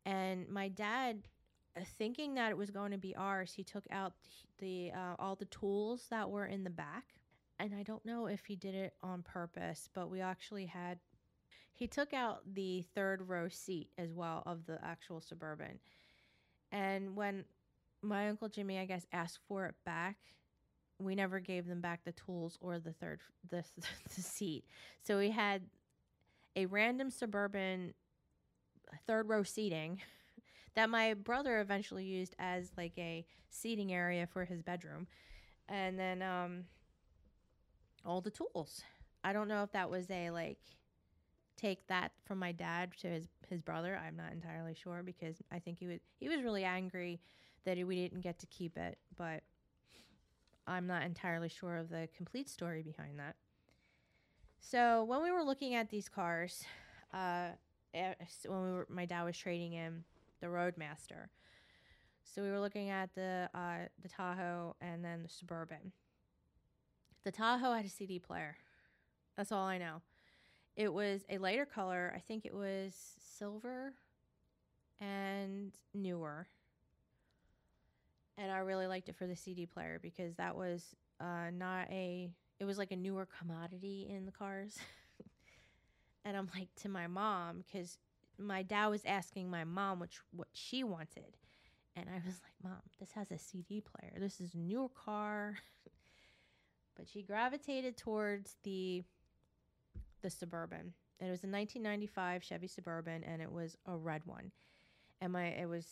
[0.07, 1.28] And my dad,
[1.76, 4.14] uh, thinking that it was going to be ours, he took out
[4.59, 7.14] the uh, all the tools that were in the back.
[7.59, 10.98] And I don't know if he did it on purpose, but we actually had
[11.74, 15.80] he took out the third row seat as well of the actual suburban.
[16.72, 17.44] And when
[18.04, 20.16] my uncle Jimmy, I guess, asked for it back,
[21.00, 23.64] we never gave them back the tools or the third the,
[24.14, 24.64] the seat.
[25.02, 25.62] So we had
[26.56, 27.94] a random suburban
[29.06, 30.00] third row seating
[30.74, 35.06] that my brother eventually used as like a seating area for his bedroom.
[35.68, 36.64] And then um
[38.04, 38.82] all the tools.
[39.24, 40.58] I don't know if that was a like
[41.56, 44.00] take that from my dad to his his brother.
[44.04, 47.20] I'm not entirely sure because I think he was he was really angry
[47.64, 49.42] that we didn't get to keep it, but
[50.66, 53.37] I'm not entirely sure of the complete story behind that.
[54.61, 56.64] So when we were looking at these cars,
[57.12, 57.50] uh,
[57.92, 58.14] eh,
[58.46, 60.05] when we were, my dad was trading in
[60.40, 61.31] the Roadmaster.
[62.24, 65.92] So we were looking at the uh, the Tahoe and then the Suburban.
[67.24, 68.57] The Tahoe had a CD player.
[69.37, 70.00] That's all I know.
[70.77, 72.12] It was a lighter color.
[72.16, 73.94] I think it was silver
[75.00, 76.48] and newer.
[78.36, 82.30] And I really liked it for the CD player because that was uh, not a,
[82.58, 84.78] it was like a newer commodity in the cars.
[86.24, 87.98] and I'm like to my mom, because
[88.38, 91.36] my dad was asking my mom which what she wanted.
[91.96, 94.12] And I was like, Mom, this has a CD player.
[94.18, 95.56] This is a newer car.
[96.96, 99.04] but she gravitated towards the
[100.22, 100.94] the Suburban.
[101.20, 104.50] And it was a 1995 Chevy Suburban, and it was a red one.
[105.20, 105.86] And my it was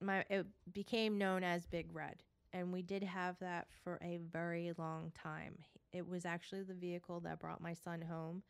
[0.00, 4.72] my it became known as Big Red, and we did have that for a very
[4.78, 5.58] long time.
[5.92, 8.42] It was actually the vehicle that brought my son home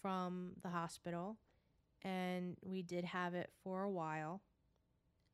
[0.00, 1.36] from the hospital,
[2.02, 4.40] and we did have it for a while,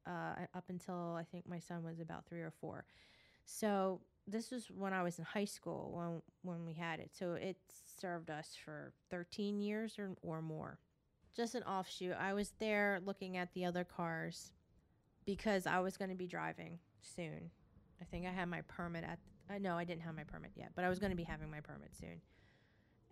[0.06, 2.84] uh, up until I think my son was about three or four.
[3.44, 7.10] So this was when I was in high school when when we had it.
[7.18, 7.56] So it
[8.00, 10.78] served us for 13 years or, or more.
[11.34, 12.16] Just an offshoot.
[12.18, 14.52] I was there looking at the other cars
[15.28, 17.50] because I was going to be driving soon.
[18.00, 19.18] I think I had my permit at
[19.50, 21.22] uh, I know I didn't have my permit yet, but I was going to be
[21.22, 22.22] having my permit soon.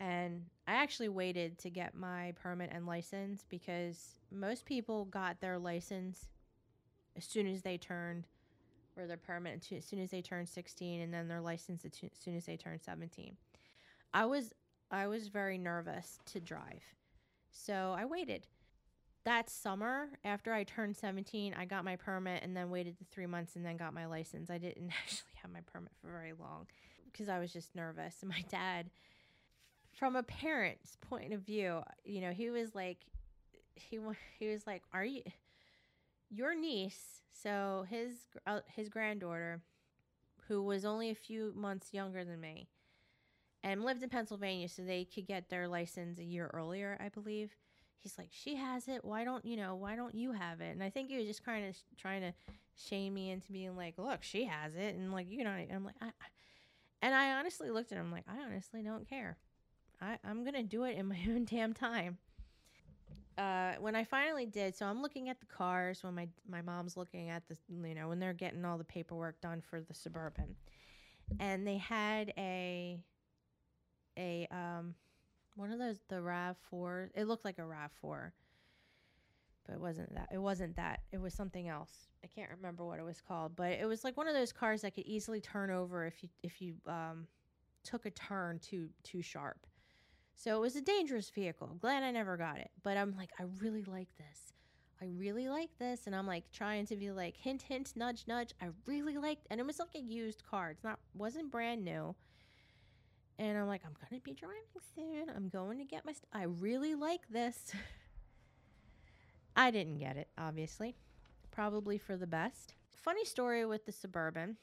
[0.01, 5.59] And I actually waited to get my permit and license because most people got their
[5.59, 6.29] license
[7.19, 8.27] as soon as they turned
[8.97, 12.35] or their permit as soon as they turned 16 and then their license as soon
[12.35, 13.37] as they turned 17.
[14.15, 14.55] I was
[14.91, 16.83] I was very nervous to drive.
[17.51, 18.47] So I waited.
[19.27, 23.27] That summer, after I turned 17, I got my permit and then waited the three
[23.27, 24.51] months and then got my license.
[24.51, 26.69] I didn't actually have my permit for very long
[27.11, 28.19] because I was just nervous.
[28.23, 28.89] And my dad,
[29.93, 32.99] from a parent's point of view, you know, he was like,
[33.75, 33.99] he
[34.39, 35.23] he was like, "Are you
[36.31, 38.13] your niece?" So his
[38.47, 39.61] uh, his granddaughter,
[40.47, 42.69] who was only a few months younger than me,
[43.65, 47.51] and lived in Pennsylvania, so they could get their license a year earlier, I believe.
[48.03, 49.05] He's like, she has it.
[49.05, 49.75] Why don't you know?
[49.75, 50.71] Why don't you have it?
[50.73, 52.33] And I think he was just kind of trying to
[52.77, 55.97] shame me into being like, look, she has it, and like you know, I'm like,
[56.01, 56.11] I,
[57.03, 59.37] and I honestly looked at him like, I honestly don't care.
[60.01, 62.19] I I'm gonna do it in my own damn time.
[63.39, 66.97] Uh, when I finally did, so I'm looking at the cars when my my mom's
[66.97, 70.57] looking at the you know when they're getting all the paperwork done for the suburban,
[71.39, 72.99] and they had a
[74.19, 74.95] a um
[75.57, 77.11] one of those the Rav Four.
[77.15, 78.33] It looked like a Rav Four,
[79.67, 80.29] but it wasn't that.
[80.33, 81.01] It wasn't that.
[81.13, 82.09] It was something else.
[82.23, 84.83] I can't remember what it was called, but it was like one of those cars
[84.83, 87.27] that could easily turn over if you if you um
[87.83, 89.67] took a turn too too sharp.
[90.35, 91.79] So it was a dangerous vehicle.
[91.81, 94.53] Glad I never got it, but I'm like I really like this.
[95.01, 98.53] I really like this, and I'm like trying to be like hint, hint, nudge, nudge.
[98.63, 100.71] I really liked, and it was like a used car.
[100.71, 102.15] It's not wasn't brand new.
[103.39, 104.63] And I'm like, I'm to be driving
[104.95, 105.31] soon.
[105.35, 106.13] I'm going to get my.
[106.13, 107.73] St- I really like this.
[109.57, 110.97] I didn't get it, obviously.
[111.51, 112.75] Probably for the best.
[113.03, 114.57] Funny story with the Suburban,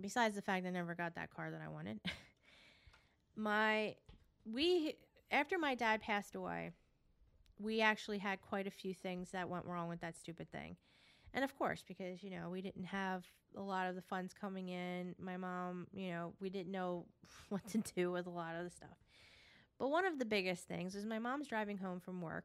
[0.00, 2.00] besides the fact I never got that car that I wanted.
[3.36, 3.96] my.
[4.44, 4.94] We.
[5.32, 6.72] After my dad passed away,
[7.58, 10.76] we actually had quite a few things that went wrong with that stupid thing.
[11.32, 13.24] And of course, because, you know, we didn't have
[13.56, 15.14] a lot of the funds coming in.
[15.18, 17.06] My mom, you know, we didn't know
[17.48, 18.98] what to do with a lot of the stuff.
[19.78, 22.44] But one of the biggest things is my mom's driving home from work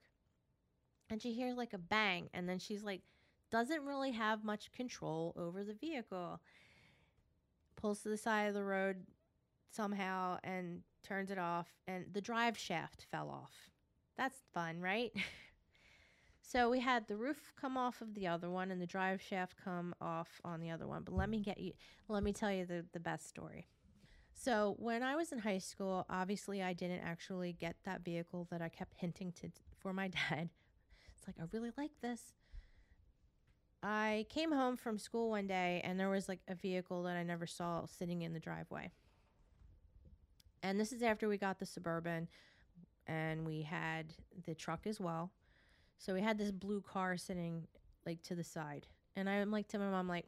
[1.10, 3.02] and she hears like a bang and then she's like
[3.52, 6.42] doesn't really have much control over the vehicle.
[7.76, 9.06] Pulls to the side of the road
[9.72, 13.52] somehow and turns it off and the drive shaft fell off.
[14.18, 15.12] That's fun, right?
[16.48, 19.56] So we had the roof come off of the other one and the drive shaft
[19.62, 21.02] come off on the other one.
[21.04, 21.74] But let me get you
[22.08, 23.68] let me tell you the, the best story.
[24.34, 28.62] So when I was in high school, obviously I didn't actually get that vehicle that
[28.62, 30.50] I kept hinting to for my dad.
[31.18, 32.34] It's like I really like this.
[33.82, 37.24] I came home from school one day and there was like a vehicle that I
[37.24, 38.92] never saw sitting in the driveway.
[40.62, 42.28] And this is after we got the Suburban
[43.08, 44.14] and we had
[44.46, 45.32] the truck as well.
[45.98, 47.68] So we had this blue car sitting
[48.06, 48.88] like to the side.
[49.16, 50.26] And I'm like to my mom, like,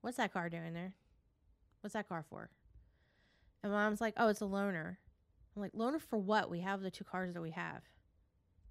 [0.00, 0.94] what's that car doing there?
[1.80, 2.50] What's that car for?
[3.62, 4.96] And mom's like, oh, it's a loaner.
[5.54, 6.50] I'm like, loaner for what?
[6.50, 7.82] We have the two cars that we have.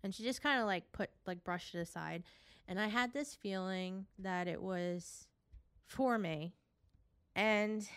[0.03, 2.23] And she just kind of like put, like, brushed it aside.
[2.67, 5.27] And I had this feeling that it was
[5.85, 6.53] for me.
[7.35, 7.87] And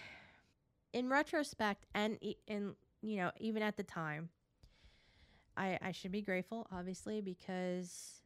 [0.93, 4.31] in retrospect, and in, you know, even at the time,
[5.57, 8.21] I, I should be grateful, obviously, because,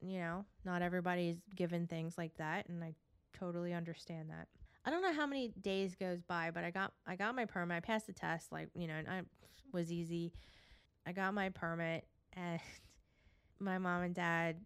[0.00, 2.68] you know, not everybody's given things like that.
[2.68, 2.94] And I
[3.38, 4.48] totally understand that.
[4.84, 7.76] I don't know how many days goes by, but I got I got my permit.
[7.76, 9.22] I passed the test, like you know, and I
[9.72, 10.32] was easy.
[11.06, 12.60] I got my permit, and
[13.60, 14.56] my mom and dad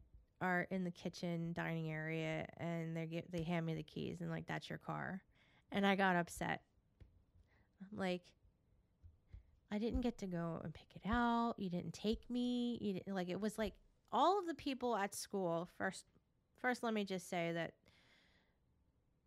[0.41, 4.31] are in the kitchen dining area, and they get they hand me the keys, and
[4.31, 5.23] like that's your car,
[5.71, 6.63] and I got upset.
[7.81, 8.23] I'm like,
[9.71, 11.55] I didn't get to go and pick it out.
[11.59, 12.79] You didn't take me.
[12.81, 13.75] You didn't like it was like
[14.11, 15.69] all of the people at school.
[15.77, 16.05] First,
[16.57, 17.73] first, let me just say that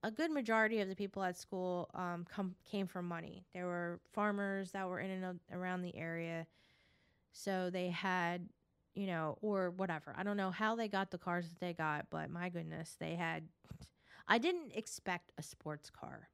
[0.04, 3.46] a good majority of the people at school um, come came from money.
[3.54, 6.48] There were farmers that were in and around the area,
[7.32, 8.50] so they had,
[8.96, 10.16] you know, or whatever.
[10.18, 13.16] I don't know how they got the cars that they got, but my goodness, they
[13.16, 13.44] had.
[14.28, 16.30] I didn't expect a sports car,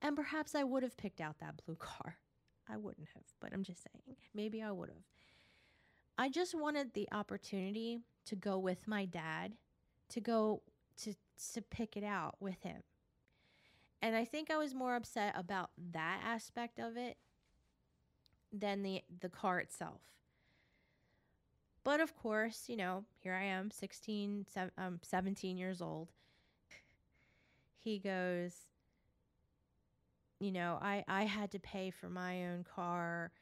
[0.00, 2.18] and perhaps I would have picked out that blue car.
[2.68, 5.04] I wouldn't have, but I'm just saying, maybe I would have.
[6.18, 9.54] I just wanted the opportunity to go with my dad,
[10.10, 10.62] to go
[11.02, 11.14] to
[11.54, 12.82] to pick it out with him.
[14.00, 17.16] And I think I was more upset about that aspect of it
[18.52, 20.02] than the the car itself.
[21.84, 24.46] But of course, you know, here I am, 16,
[24.78, 26.12] um, 17 years old.
[27.76, 28.54] He goes,
[30.42, 33.32] you know, I, I had to pay for my own car.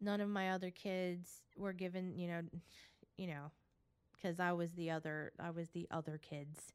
[0.00, 2.42] None of my other kids were given, you know,
[3.18, 3.52] you know,
[4.16, 6.72] because I was the other, I was the other kids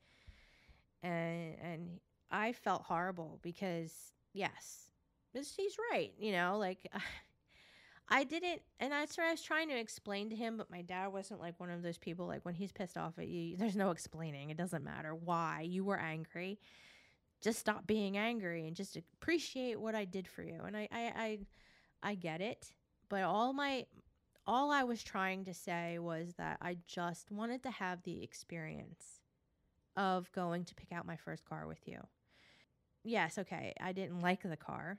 [1.03, 1.99] and and
[2.31, 3.93] I felt horrible because
[4.33, 4.89] yes,
[5.33, 6.11] she's right.
[6.17, 6.89] You know, like
[8.09, 10.57] I didn't, and that's what I was trying to explain to him.
[10.57, 12.27] But my dad wasn't like one of those people.
[12.27, 14.49] Like when he's pissed off at you, there's no explaining.
[14.49, 16.59] It doesn't matter why you were angry.
[17.45, 20.61] Just stop being angry and just appreciate what I did for you.
[20.65, 21.39] And I, I, I,
[22.01, 22.73] I get it.
[23.07, 23.85] But all my,
[24.47, 29.21] all I was trying to say was that I just wanted to have the experience
[29.95, 31.99] of going to pick out my first car with you.
[33.03, 33.75] Yes, okay.
[33.79, 34.97] I didn't like the car.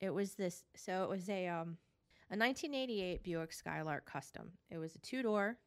[0.00, 1.76] It was this so it was a um
[2.30, 4.52] a 1988 Buick Skylark Custom.
[4.70, 5.58] It was a two-door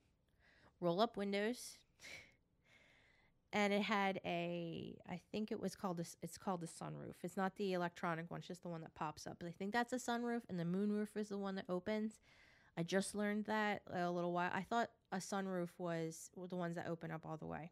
[0.81, 1.77] roll up windows
[3.55, 7.15] and it had a I think it was called this it's called the sunroof.
[7.23, 9.37] It's not the electronic one, it's just the one that pops up.
[9.39, 12.19] But I think that's a sunroof and the moonroof is the one that opens.
[12.77, 14.51] I just learned that a little while.
[14.53, 17.71] I thought a sunroof was the ones that open up all the way.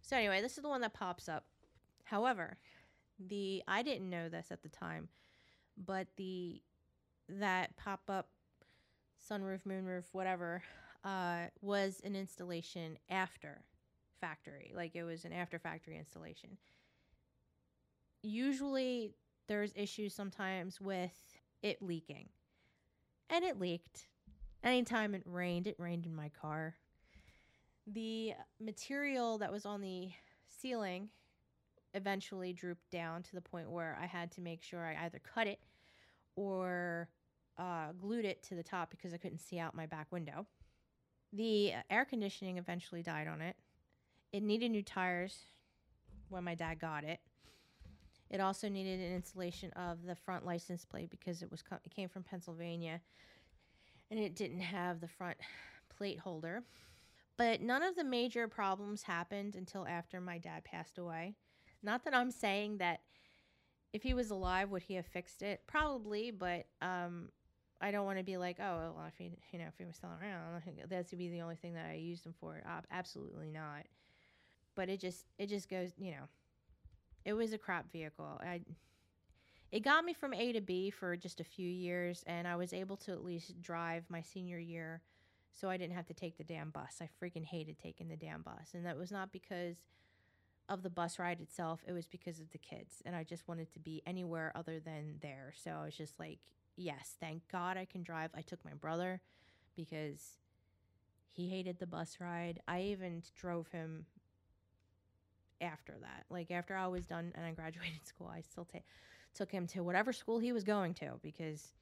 [0.00, 1.44] So anyway, this is the one that pops up.
[2.04, 2.56] However,
[3.18, 5.08] the I didn't know this at the time,
[5.76, 6.62] but the
[7.28, 8.28] that pop up
[9.30, 10.62] sunroof, moonroof, whatever,
[11.04, 13.62] uh, was an installation after
[14.20, 14.72] factory.
[14.74, 16.58] Like it was an after factory installation.
[18.22, 19.12] Usually
[19.48, 21.12] there's issues sometimes with
[21.62, 22.28] it leaking.
[23.30, 24.08] And it leaked.
[24.62, 26.76] Anytime it rained, it rained in my car
[27.86, 30.10] the material that was on the
[30.46, 31.08] ceiling
[31.92, 35.46] eventually drooped down to the point where I had to make sure I either cut
[35.46, 35.60] it
[36.34, 37.08] or
[37.58, 40.46] uh, glued it to the top because I couldn't see out my back window.
[41.32, 43.56] The air conditioning eventually died on it.
[44.34, 45.46] It needed new tires
[46.28, 47.20] when my dad got it.
[48.28, 52.08] It also needed an installation of the front license plate because it was it came
[52.08, 53.00] from Pennsylvania
[54.10, 55.36] and it didn't have the front
[55.96, 56.64] plate holder.
[57.36, 61.36] But none of the major problems happened until after my dad passed away.
[61.80, 63.02] Not that I'm saying that
[63.92, 65.60] if he was alive, would he have fixed it?
[65.68, 67.28] Probably, but um,
[67.80, 69.94] I don't want to be like, oh, well, if he, you know, if he was
[69.94, 70.60] still around,
[70.90, 72.60] that's to be the only thing that I used him for.
[72.68, 73.86] Uh, absolutely not.
[74.74, 76.28] But it just, it just goes, you know,
[77.24, 78.40] it was a crap vehicle.
[78.42, 78.60] I,
[79.72, 82.72] it got me from A to B for just a few years, and I was
[82.72, 85.02] able to at least drive my senior year
[85.54, 87.00] so I didn't have to take the damn bus.
[87.00, 88.74] I freaking hated taking the damn bus.
[88.74, 89.76] And that was not because
[90.68, 93.02] of the bus ride itself, it was because of the kids.
[93.04, 95.52] And I just wanted to be anywhere other than there.
[95.62, 96.40] So I was just like,
[96.76, 98.30] yes, thank God I can drive.
[98.34, 99.20] I took my brother
[99.76, 100.38] because
[101.28, 102.60] he hated the bus ride.
[102.66, 104.06] I even drove him
[105.60, 106.24] after that.
[106.30, 108.80] Like after I was done and I graduated school, I still ta-
[109.34, 111.72] took him to whatever school he was going to because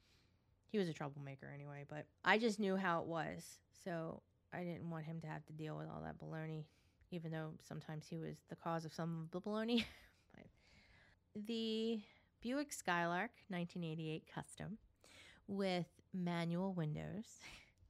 [0.69, 1.85] he was a troublemaker anyway.
[1.87, 4.21] But I just knew how it was, so
[4.53, 6.65] I didn't want him to have to deal with all that baloney,
[7.11, 9.85] even though sometimes he was the cause of some of the baloney.
[11.35, 11.99] the
[12.41, 14.77] Buick Skylark 1988 Custom
[15.47, 17.25] with manual windows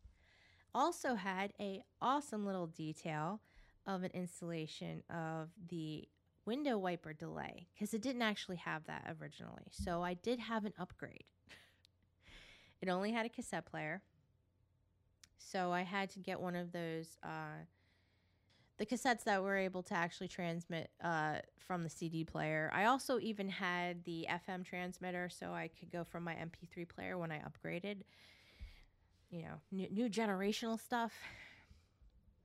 [0.75, 3.41] also had a awesome little detail
[3.85, 6.07] of an installation of the
[6.45, 9.67] window wiper delay because it didn't actually have that originally.
[9.71, 11.23] So I did have an upgrade.
[12.81, 14.01] it only had a cassette player.
[15.37, 17.65] So I had to get one of those uh,
[18.77, 22.71] the cassettes that were able to actually transmit uh, from the CD player.
[22.73, 27.17] I also even had the FM transmitter so I could go from my MP3 player
[27.17, 27.97] when I upgraded.
[29.29, 31.13] You know, new, new generational stuff.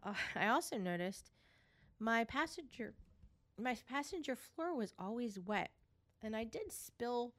[0.09, 1.31] Uh, I also noticed
[1.99, 2.95] my passenger
[3.61, 5.71] my passenger floor was always wet
[6.23, 7.33] and I did spill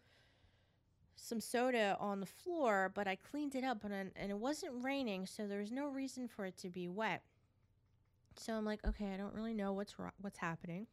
[1.16, 5.26] some soda on the floor, but I cleaned it up and and it wasn't raining,
[5.26, 7.24] so there was no reason for it to be wet.
[8.38, 10.88] So I'm like, okay, I don't really know what's what's happening.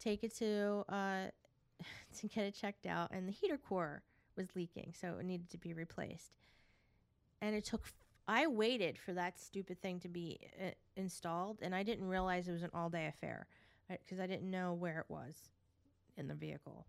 [0.00, 1.26] Take it to uh,
[2.18, 4.02] to get it checked out, and the heater core
[4.36, 6.32] was leaking, so it needed to be replaced.
[7.40, 7.82] And it took.
[8.30, 12.52] I waited for that stupid thing to be uh, installed, and I didn't realize it
[12.52, 13.48] was an all-day affair
[13.88, 15.50] because I didn't know where it was
[16.16, 16.86] in the vehicle.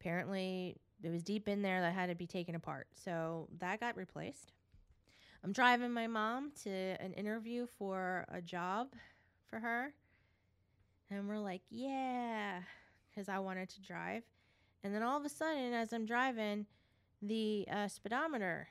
[0.00, 3.98] Apparently, it was deep in there that had to be taken apart, so that got
[3.98, 4.52] replaced.
[5.44, 8.94] I'm driving my mom to an interview for a job
[9.50, 9.92] for her.
[11.10, 12.60] And we're like, yeah,
[13.10, 14.22] because I wanted to drive.
[14.82, 16.64] And then all of a sudden, as I'm driving,
[17.20, 18.68] the uh, speedometer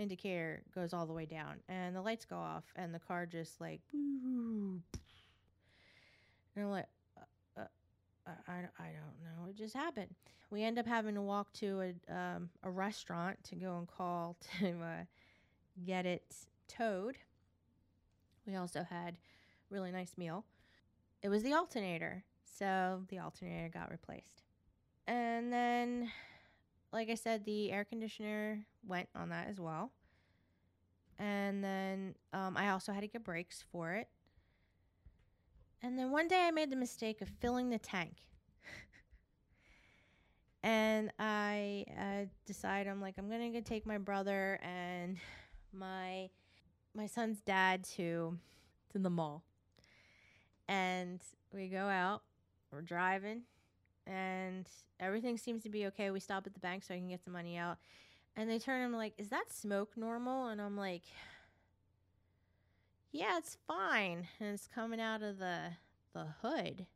[0.00, 3.60] indicator goes all the way down and the lights go off and the car just
[3.60, 4.82] like and
[6.56, 6.86] I'm like
[7.56, 10.14] uh, uh, I, I don't know it just happened
[10.50, 14.36] we end up having to walk to a, um, a restaurant to go and call
[14.58, 15.04] to uh,
[15.84, 16.24] get it
[16.68, 17.16] towed.
[18.46, 19.16] We also had
[19.70, 20.44] really nice meal.
[21.22, 24.42] It was the alternator, so the alternator got replaced.
[25.06, 26.10] And then
[26.92, 29.92] like I said, the air conditioner went on that as well.
[31.18, 34.08] And then um, I also had to get brakes for it.
[35.82, 38.14] And then one day I made the mistake of filling the tank.
[40.62, 45.16] and I uh, decided, I'm like, I'm to go take my brother and
[45.72, 46.28] my
[46.92, 48.36] my son's dad to
[48.92, 49.44] to the mall.
[50.68, 51.20] And
[51.52, 52.22] we go out,
[52.72, 53.42] we're driving,
[54.10, 56.10] and everything seems to be okay.
[56.10, 57.78] We stop at the bank so I can get some money out.
[58.36, 61.04] And they turn and like, "Is that smoke normal?" And I'm like,
[63.12, 65.70] "Yeah, it's fine." And it's coming out of the
[66.12, 66.86] the hood.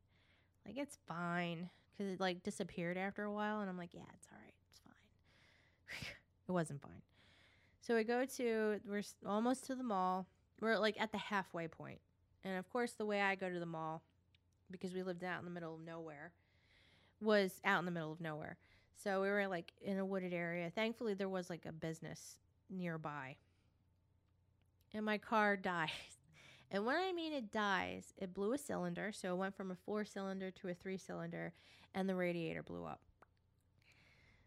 [0.66, 4.26] Like it's fine cuz it like disappeared after a while and I'm like, "Yeah, it's
[4.32, 4.54] all right.
[4.68, 5.96] It's fine."
[6.48, 7.02] it wasn't fine.
[7.80, 10.26] So we go to, we're almost to the mall.
[10.58, 12.00] We're like at the halfway point.
[12.42, 14.02] And of course, the way I go to the mall,
[14.70, 16.32] because we lived out in the middle of nowhere,
[17.24, 18.56] was out in the middle of nowhere.
[19.02, 20.70] So we were like in a wooded area.
[20.70, 22.36] Thankfully, there was like a business
[22.70, 23.36] nearby.
[24.92, 25.90] And my car dies.
[26.70, 29.12] And when I mean it dies, it blew a cylinder.
[29.12, 31.52] So it went from a four cylinder to a three cylinder,
[31.94, 33.00] and the radiator blew up.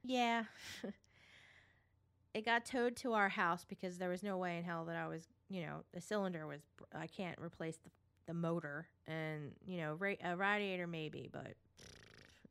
[0.03, 0.43] Yeah.
[2.33, 5.07] it got towed to our house because there was no way in hell that I
[5.07, 6.61] was, you know, the cylinder was,
[6.93, 7.89] I can't replace the,
[8.27, 11.55] the motor and, you know, ra- a radiator maybe, but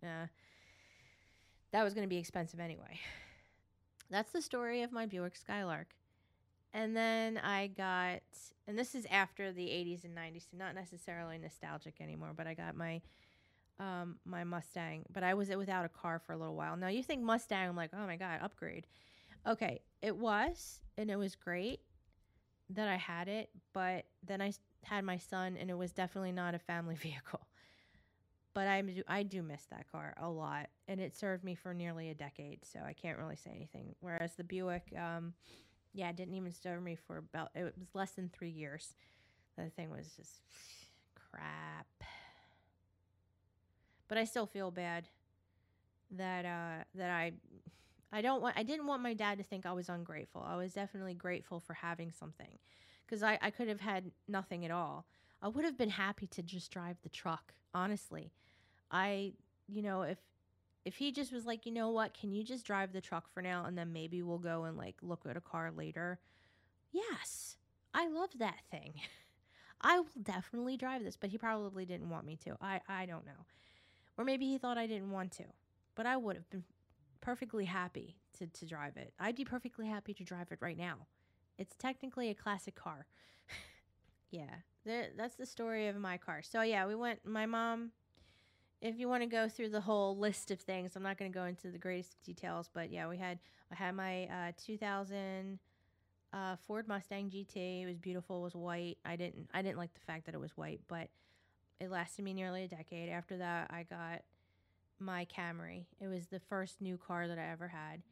[0.07, 0.27] uh,
[1.73, 2.99] that was going to be expensive anyway.
[4.11, 5.89] That's the story of my Buick Skylark.
[6.73, 8.21] And then I got,
[8.69, 12.55] and this is after the 80s and 90s, so not necessarily nostalgic anymore, but I
[12.55, 13.01] got my
[13.79, 16.77] um, my Mustang, but I was without a car for a little while.
[16.77, 18.87] Now you think Mustang, I'm like, oh my god, upgrade.
[19.47, 21.81] Okay, it was, and it was great
[22.71, 24.53] that I had it, but then I
[24.83, 27.47] had my son, and it was definitely not a family vehicle.
[28.57, 31.75] But I do, I do miss that car a lot, and it served me for
[31.75, 33.95] nearly a decade, so I can't really say anything.
[34.01, 35.35] Whereas the Buick, um,
[35.93, 38.95] yeah, it didn't even serve me for about, it was less than three years.
[39.59, 40.41] The thing was just
[41.31, 41.87] crap.
[44.09, 45.05] But I still feel bad
[46.13, 47.33] that uh, that I
[48.11, 50.43] I don't want I didn't want my dad to think I was ungrateful.
[50.49, 52.59] I was definitely grateful for having something
[53.05, 55.05] because I, I could have had nothing at all.
[55.43, 58.33] I would have been happy to just drive the truck, honestly.
[58.91, 59.33] I,
[59.69, 60.19] you know, if
[60.85, 63.43] if he just was like, you know what, can you just drive the truck for
[63.43, 66.21] now and then maybe we'll go and like look at a car later?
[66.93, 67.57] Yes,
[67.93, 68.95] I love that thing.
[69.81, 72.57] I will definitely drive this, but he probably didn't want me to.
[72.61, 73.47] I, I don't know.
[74.17, 75.45] Or maybe he thought I didn't want to,
[75.97, 76.65] but I would have been
[77.21, 79.13] perfectly happy to, to drive it.
[79.19, 81.07] I'd be perfectly happy to drive it right now.
[81.59, 83.07] It's technically a classic car.
[84.31, 86.43] yeah, that's the story of my car.
[86.43, 87.91] So, yeah, we went, my mom,
[88.81, 91.37] if you want to go through the whole list of things, I'm not going to
[91.37, 93.39] go into the greatest details, but yeah, we had,
[93.73, 95.59] I had my uh, 2000
[96.33, 97.83] uh, Ford Mustang GT.
[97.83, 98.41] It was beautiful.
[98.41, 98.99] It was white.
[99.05, 101.09] I didn't, I didn't like the fact that it was white, but
[101.81, 103.09] it lasted me nearly a decade.
[103.09, 104.23] After that, I got
[104.99, 105.85] my Camry.
[106.01, 108.03] It was the first new car that I ever had.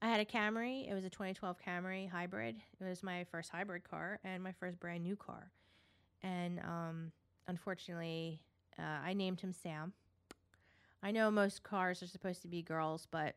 [0.00, 0.88] I had a Camry.
[0.88, 2.56] It was a 2012 Camry hybrid.
[2.80, 5.50] It was my first hybrid car and my first brand new car.
[6.22, 7.12] And um,
[7.46, 8.40] unfortunately,
[8.78, 9.92] uh, I named him Sam.
[11.02, 13.36] I know most cars are supposed to be girls, but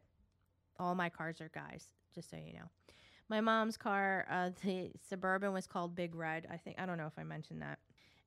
[0.80, 2.70] all my cars are guys, just so you know.
[3.30, 6.48] My mom's car, uh, the Suburban, was called Big Red.
[6.52, 7.80] I think I don't know if I mentioned that.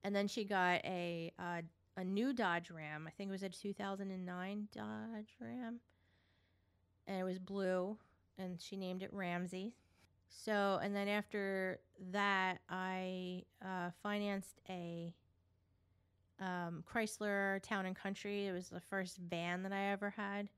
[0.02, 1.62] And then she got a uh,
[1.96, 3.04] a new Dodge Ram.
[3.06, 5.80] I think it was a 2009 Dodge Ram.
[7.06, 7.98] And it was blue,
[8.38, 9.74] and she named it Ramsey.
[10.28, 11.80] So, and then after
[12.12, 15.12] that, I uh, financed a
[16.40, 18.46] um, Chrysler Town and Country.
[18.46, 20.48] It was the first van that I ever had.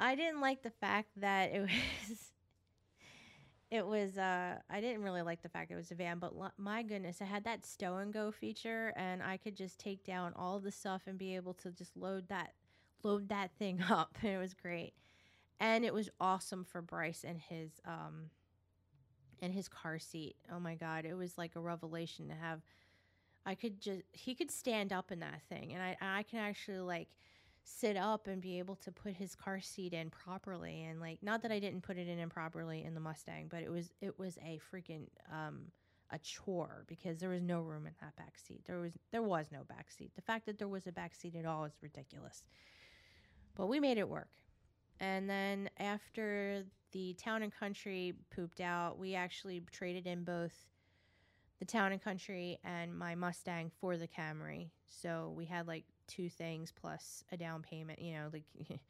[0.00, 1.60] I didn't like the fact that it
[2.08, 2.30] was
[3.70, 6.52] it was uh i didn't really like the fact it was a van but lo-
[6.56, 10.32] my goodness it had that stow and go feature and i could just take down
[10.36, 12.52] all the stuff and be able to just load that
[13.02, 14.92] load that thing up and it was great
[15.58, 18.30] and it was awesome for bryce and his um
[19.42, 22.60] and his car seat oh my god it was like a revelation to have
[23.46, 26.78] i could just he could stand up in that thing and i i can actually
[26.78, 27.08] like
[27.64, 31.42] sit up and be able to put his car seat in properly and like not
[31.42, 34.38] that I didn't put it in improperly in the Mustang, but it was it was
[34.44, 35.72] a freaking um
[36.10, 38.60] a chore because there was no room in that back seat.
[38.66, 40.12] There was there was no back seat.
[40.14, 42.44] The fact that there was a back seat at all is ridiculous.
[43.56, 44.28] But we made it work.
[45.00, 50.54] And then after the town and country pooped out, we actually traded in both
[51.58, 54.70] the town and country and my Mustang for the Camry.
[54.86, 58.00] So we had like two things plus a down payment.
[58.00, 58.44] You know, like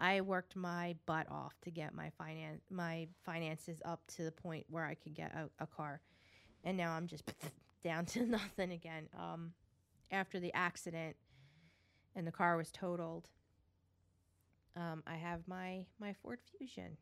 [0.00, 4.66] I worked my butt off to get my finance my finances up to the point
[4.68, 6.00] where I could get a, a car,
[6.64, 7.32] and now I'm just
[7.84, 9.08] down to nothing again.
[9.18, 9.52] Um,
[10.12, 11.16] after the accident,
[12.14, 13.28] and the car was totaled.
[14.76, 16.98] Um, I have my my Ford Fusion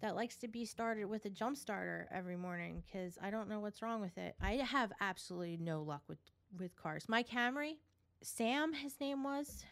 [0.00, 3.60] that likes to be started with a jump starter every morning because I don't know
[3.60, 4.34] what's wrong with it.
[4.40, 6.18] I have absolutely no luck with
[6.58, 7.06] with cars.
[7.08, 7.76] My Camry,
[8.22, 9.64] Sam, his name was,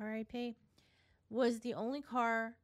[0.00, 0.56] R.I.P.,
[1.30, 2.54] was the only car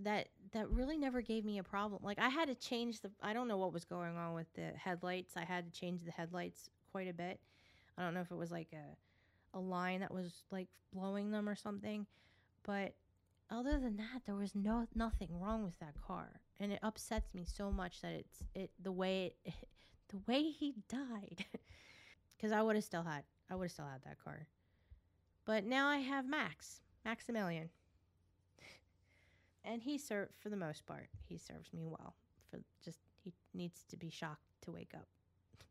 [0.00, 2.00] that that really never gave me a problem.
[2.02, 4.72] Like I had to change the I don't know what was going on with the
[4.76, 5.36] headlights.
[5.36, 7.40] I had to change the headlights quite a bit.
[7.98, 11.48] I don't know if it was like a a line that was like blowing them
[11.48, 12.06] or something,
[12.64, 12.94] but
[13.54, 16.40] other than that there was no nothing wrong with that car.
[16.60, 19.54] And it upsets me so much that it's it the way it,
[20.08, 21.44] the way he died.
[22.40, 24.48] Cuz I would have still had I would have still had that car.
[25.44, 27.68] But now I have Max, Maximilian.
[29.62, 32.14] and he served, for the most part, he serves me well.
[32.50, 35.06] For just, he needs to be shocked to wake up.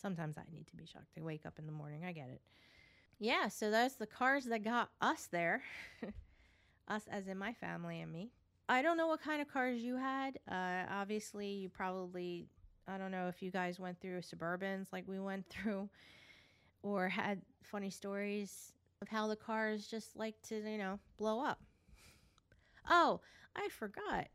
[0.00, 2.04] Sometimes I need to be shocked to wake up in the morning.
[2.06, 2.40] I get it.
[3.18, 5.62] Yeah, so that's the cars that got us there.
[6.90, 8.30] Us, as in my family and me.
[8.68, 10.38] I don't know what kind of cars you had.
[10.50, 12.46] Uh, obviously, you probably,
[12.86, 15.88] I don't know if you guys went through Suburbans like we went through
[16.82, 18.72] or had funny stories
[19.02, 21.60] of how the cars just like to, you know, blow up.
[22.88, 23.20] Oh,
[23.56, 24.28] I forgot.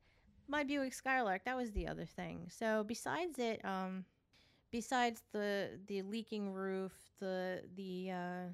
[0.47, 2.47] My Buick Skylark, that was the other thing.
[2.49, 4.05] So besides it, um
[4.71, 8.53] besides the the leaking roof, the the uh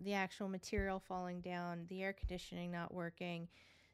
[0.00, 3.48] the actual material falling down, the air conditioning not working,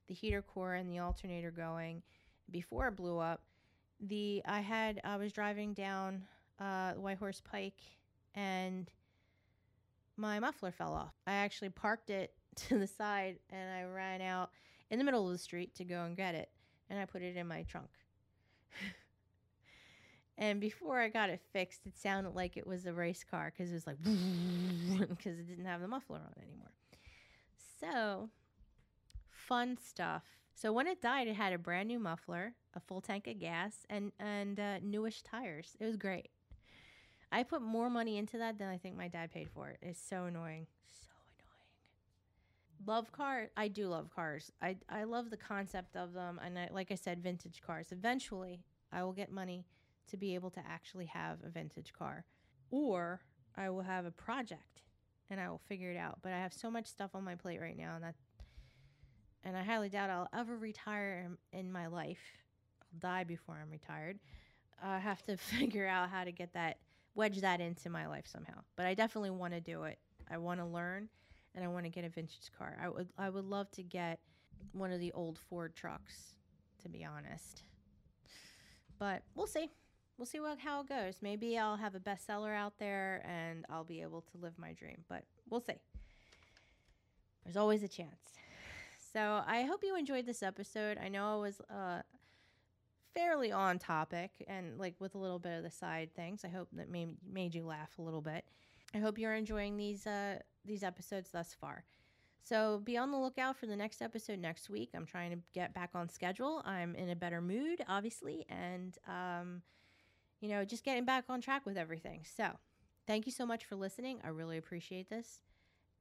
[0.09, 2.03] the heater core and the alternator going
[2.51, 3.43] before it blew up.
[4.01, 6.23] The I had I was driving down
[6.59, 7.81] uh White Horse Pike
[8.35, 8.91] and
[10.17, 11.15] my muffler fell off.
[11.27, 12.33] I actually parked it
[12.69, 14.51] to the side and I ran out
[14.91, 16.49] in the middle of the street to go and get it
[16.89, 17.91] and I put it in my trunk.
[20.41, 23.71] and before I got it fixed, it sounded like it was a race car because
[23.71, 24.03] it was like
[25.09, 26.73] because it didn't have the muffler on anymore.
[27.79, 28.31] So,
[29.29, 30.23] fun stuff.
[30.55, 33.87] So when it died, it had a brand new muffler, a full tank of gas,
[33.91, 35.77] and and uh, newish tires.
[35.79, 36.31] It was great.
[37.31, 39.77] I put more money into that than I think my dad paid for it.
[39.83, 40.67] It's so annoying.
[40.89, 42.87] So annoying.
[42.87, 43.51] Love cars.
[43.59, 44.51] I do love cars.
[44.63, 47.89] I I love the concept of them, and I, like I said, vintage cars.
[47.93, 49.67] Eventually, I will get money
[50.11, 52.25] to be able to actually have a vintage car,
[52.71, 53.21] or
[53.57, 54.83] I will have a project,
[55.29, 56.19] and I will figure it out.
[56.23, 58.15] But I have so much stuff on my plate right now, and that
[59.45, 62.21] and I highly doubt I'll ever retire in, my life.
[62.83, 64.19] I'll die before I'm retired.
[64.83, 66.79] I have to figure out how to get that,
[67.15, 68.61] wedge that into my life somehow.
[68.77, 69.99] But I definitely want to do it.
[70.31, 71.09] I want to learn,
[71.55, 72.77] and I want to get a vintage car.
[72.83, 74.21] I would, I would love to get
[74.73, 76.35] one of the old Ford trucks,
[76.83, 77.63] to be honest.
[78.99, 79.71] But we'll see.
[80.21, 81.15] We'll see what how it goes.
[81.23, 84.99] Maybe I'll have a bestseller out there, and I'll be able to live my dream.
[85.09, 85.81] But we'll see.
[87.43, 88.21] There's always a chance.
[89.15, 90.99] So I hope you enjoyed this episode.
[91.03, 92.03] I know I was uh,
[93.15, 96.45] fairly on topic and like with a little bit of the side things.
[96.45, 98.45] I hope that made made you laugh a little bit.
[98.95, 101.85] I hope you're enjoying these uh, these episodes thus far.
[102.43, 104.91] So be on the lookout for the next episode next week.
[104.95, 106.61] I'm trying to get back on schedule.
[106.67, 109.63] I'm in a better mood, obviously, and um,
[110.41, 112.25] you know, just getting back on track with everything.
[112.37, 112.51] So
[113.07, 114.21] thank you so much for listening.
[114.25, 115.41] I really appreciate this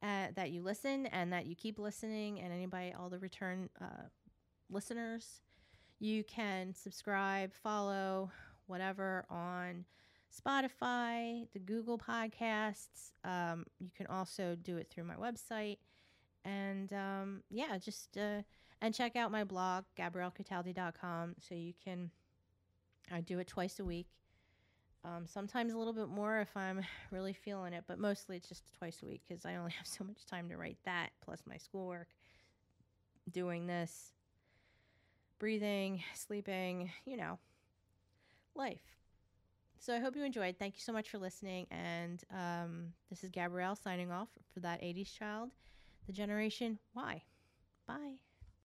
[0.02, 4.08] uh, that you listen and that you keep listening, and anybody, all the return uh,
[4.70, 5.42] listeners.
[6.00, 8.32] You can subscribe, follow,
[8.68, 9.86] whatever on
[10.32, 13.12] Spotify, the Google Podcasts.
[13.26, 15.78] Um, you can also do it through my website.
[16.46, 18.44] And um, yeah, just uh,
[18.82, 22.12] and check out my blog, GabrielleCataldi.com, so you can.
[23.12, 24.08] I do it twice a week.
[25.06, 26.82] Um, sometimes a little bit more if I'm
[27.12, 30.04] really feeling it, but mostly it's just twice a week because I only have so
[30.04, 32.08] much time to write that, plus my schoolwork,
[33.32, 34.12] doing this,
[35.40, 37.40] breathing, sleeping, you know,
[38.56, 38.82] life.
[39.80, 40.58] So I hope you enjoyed.
[40.60, 41.66] Thank you so much for listening.
[41.72, 45.52] And um, this is Gabrielle signing off for that 80s child,
[46.06, 47.24] the generation Y.
[47.88, 48.29] Bye.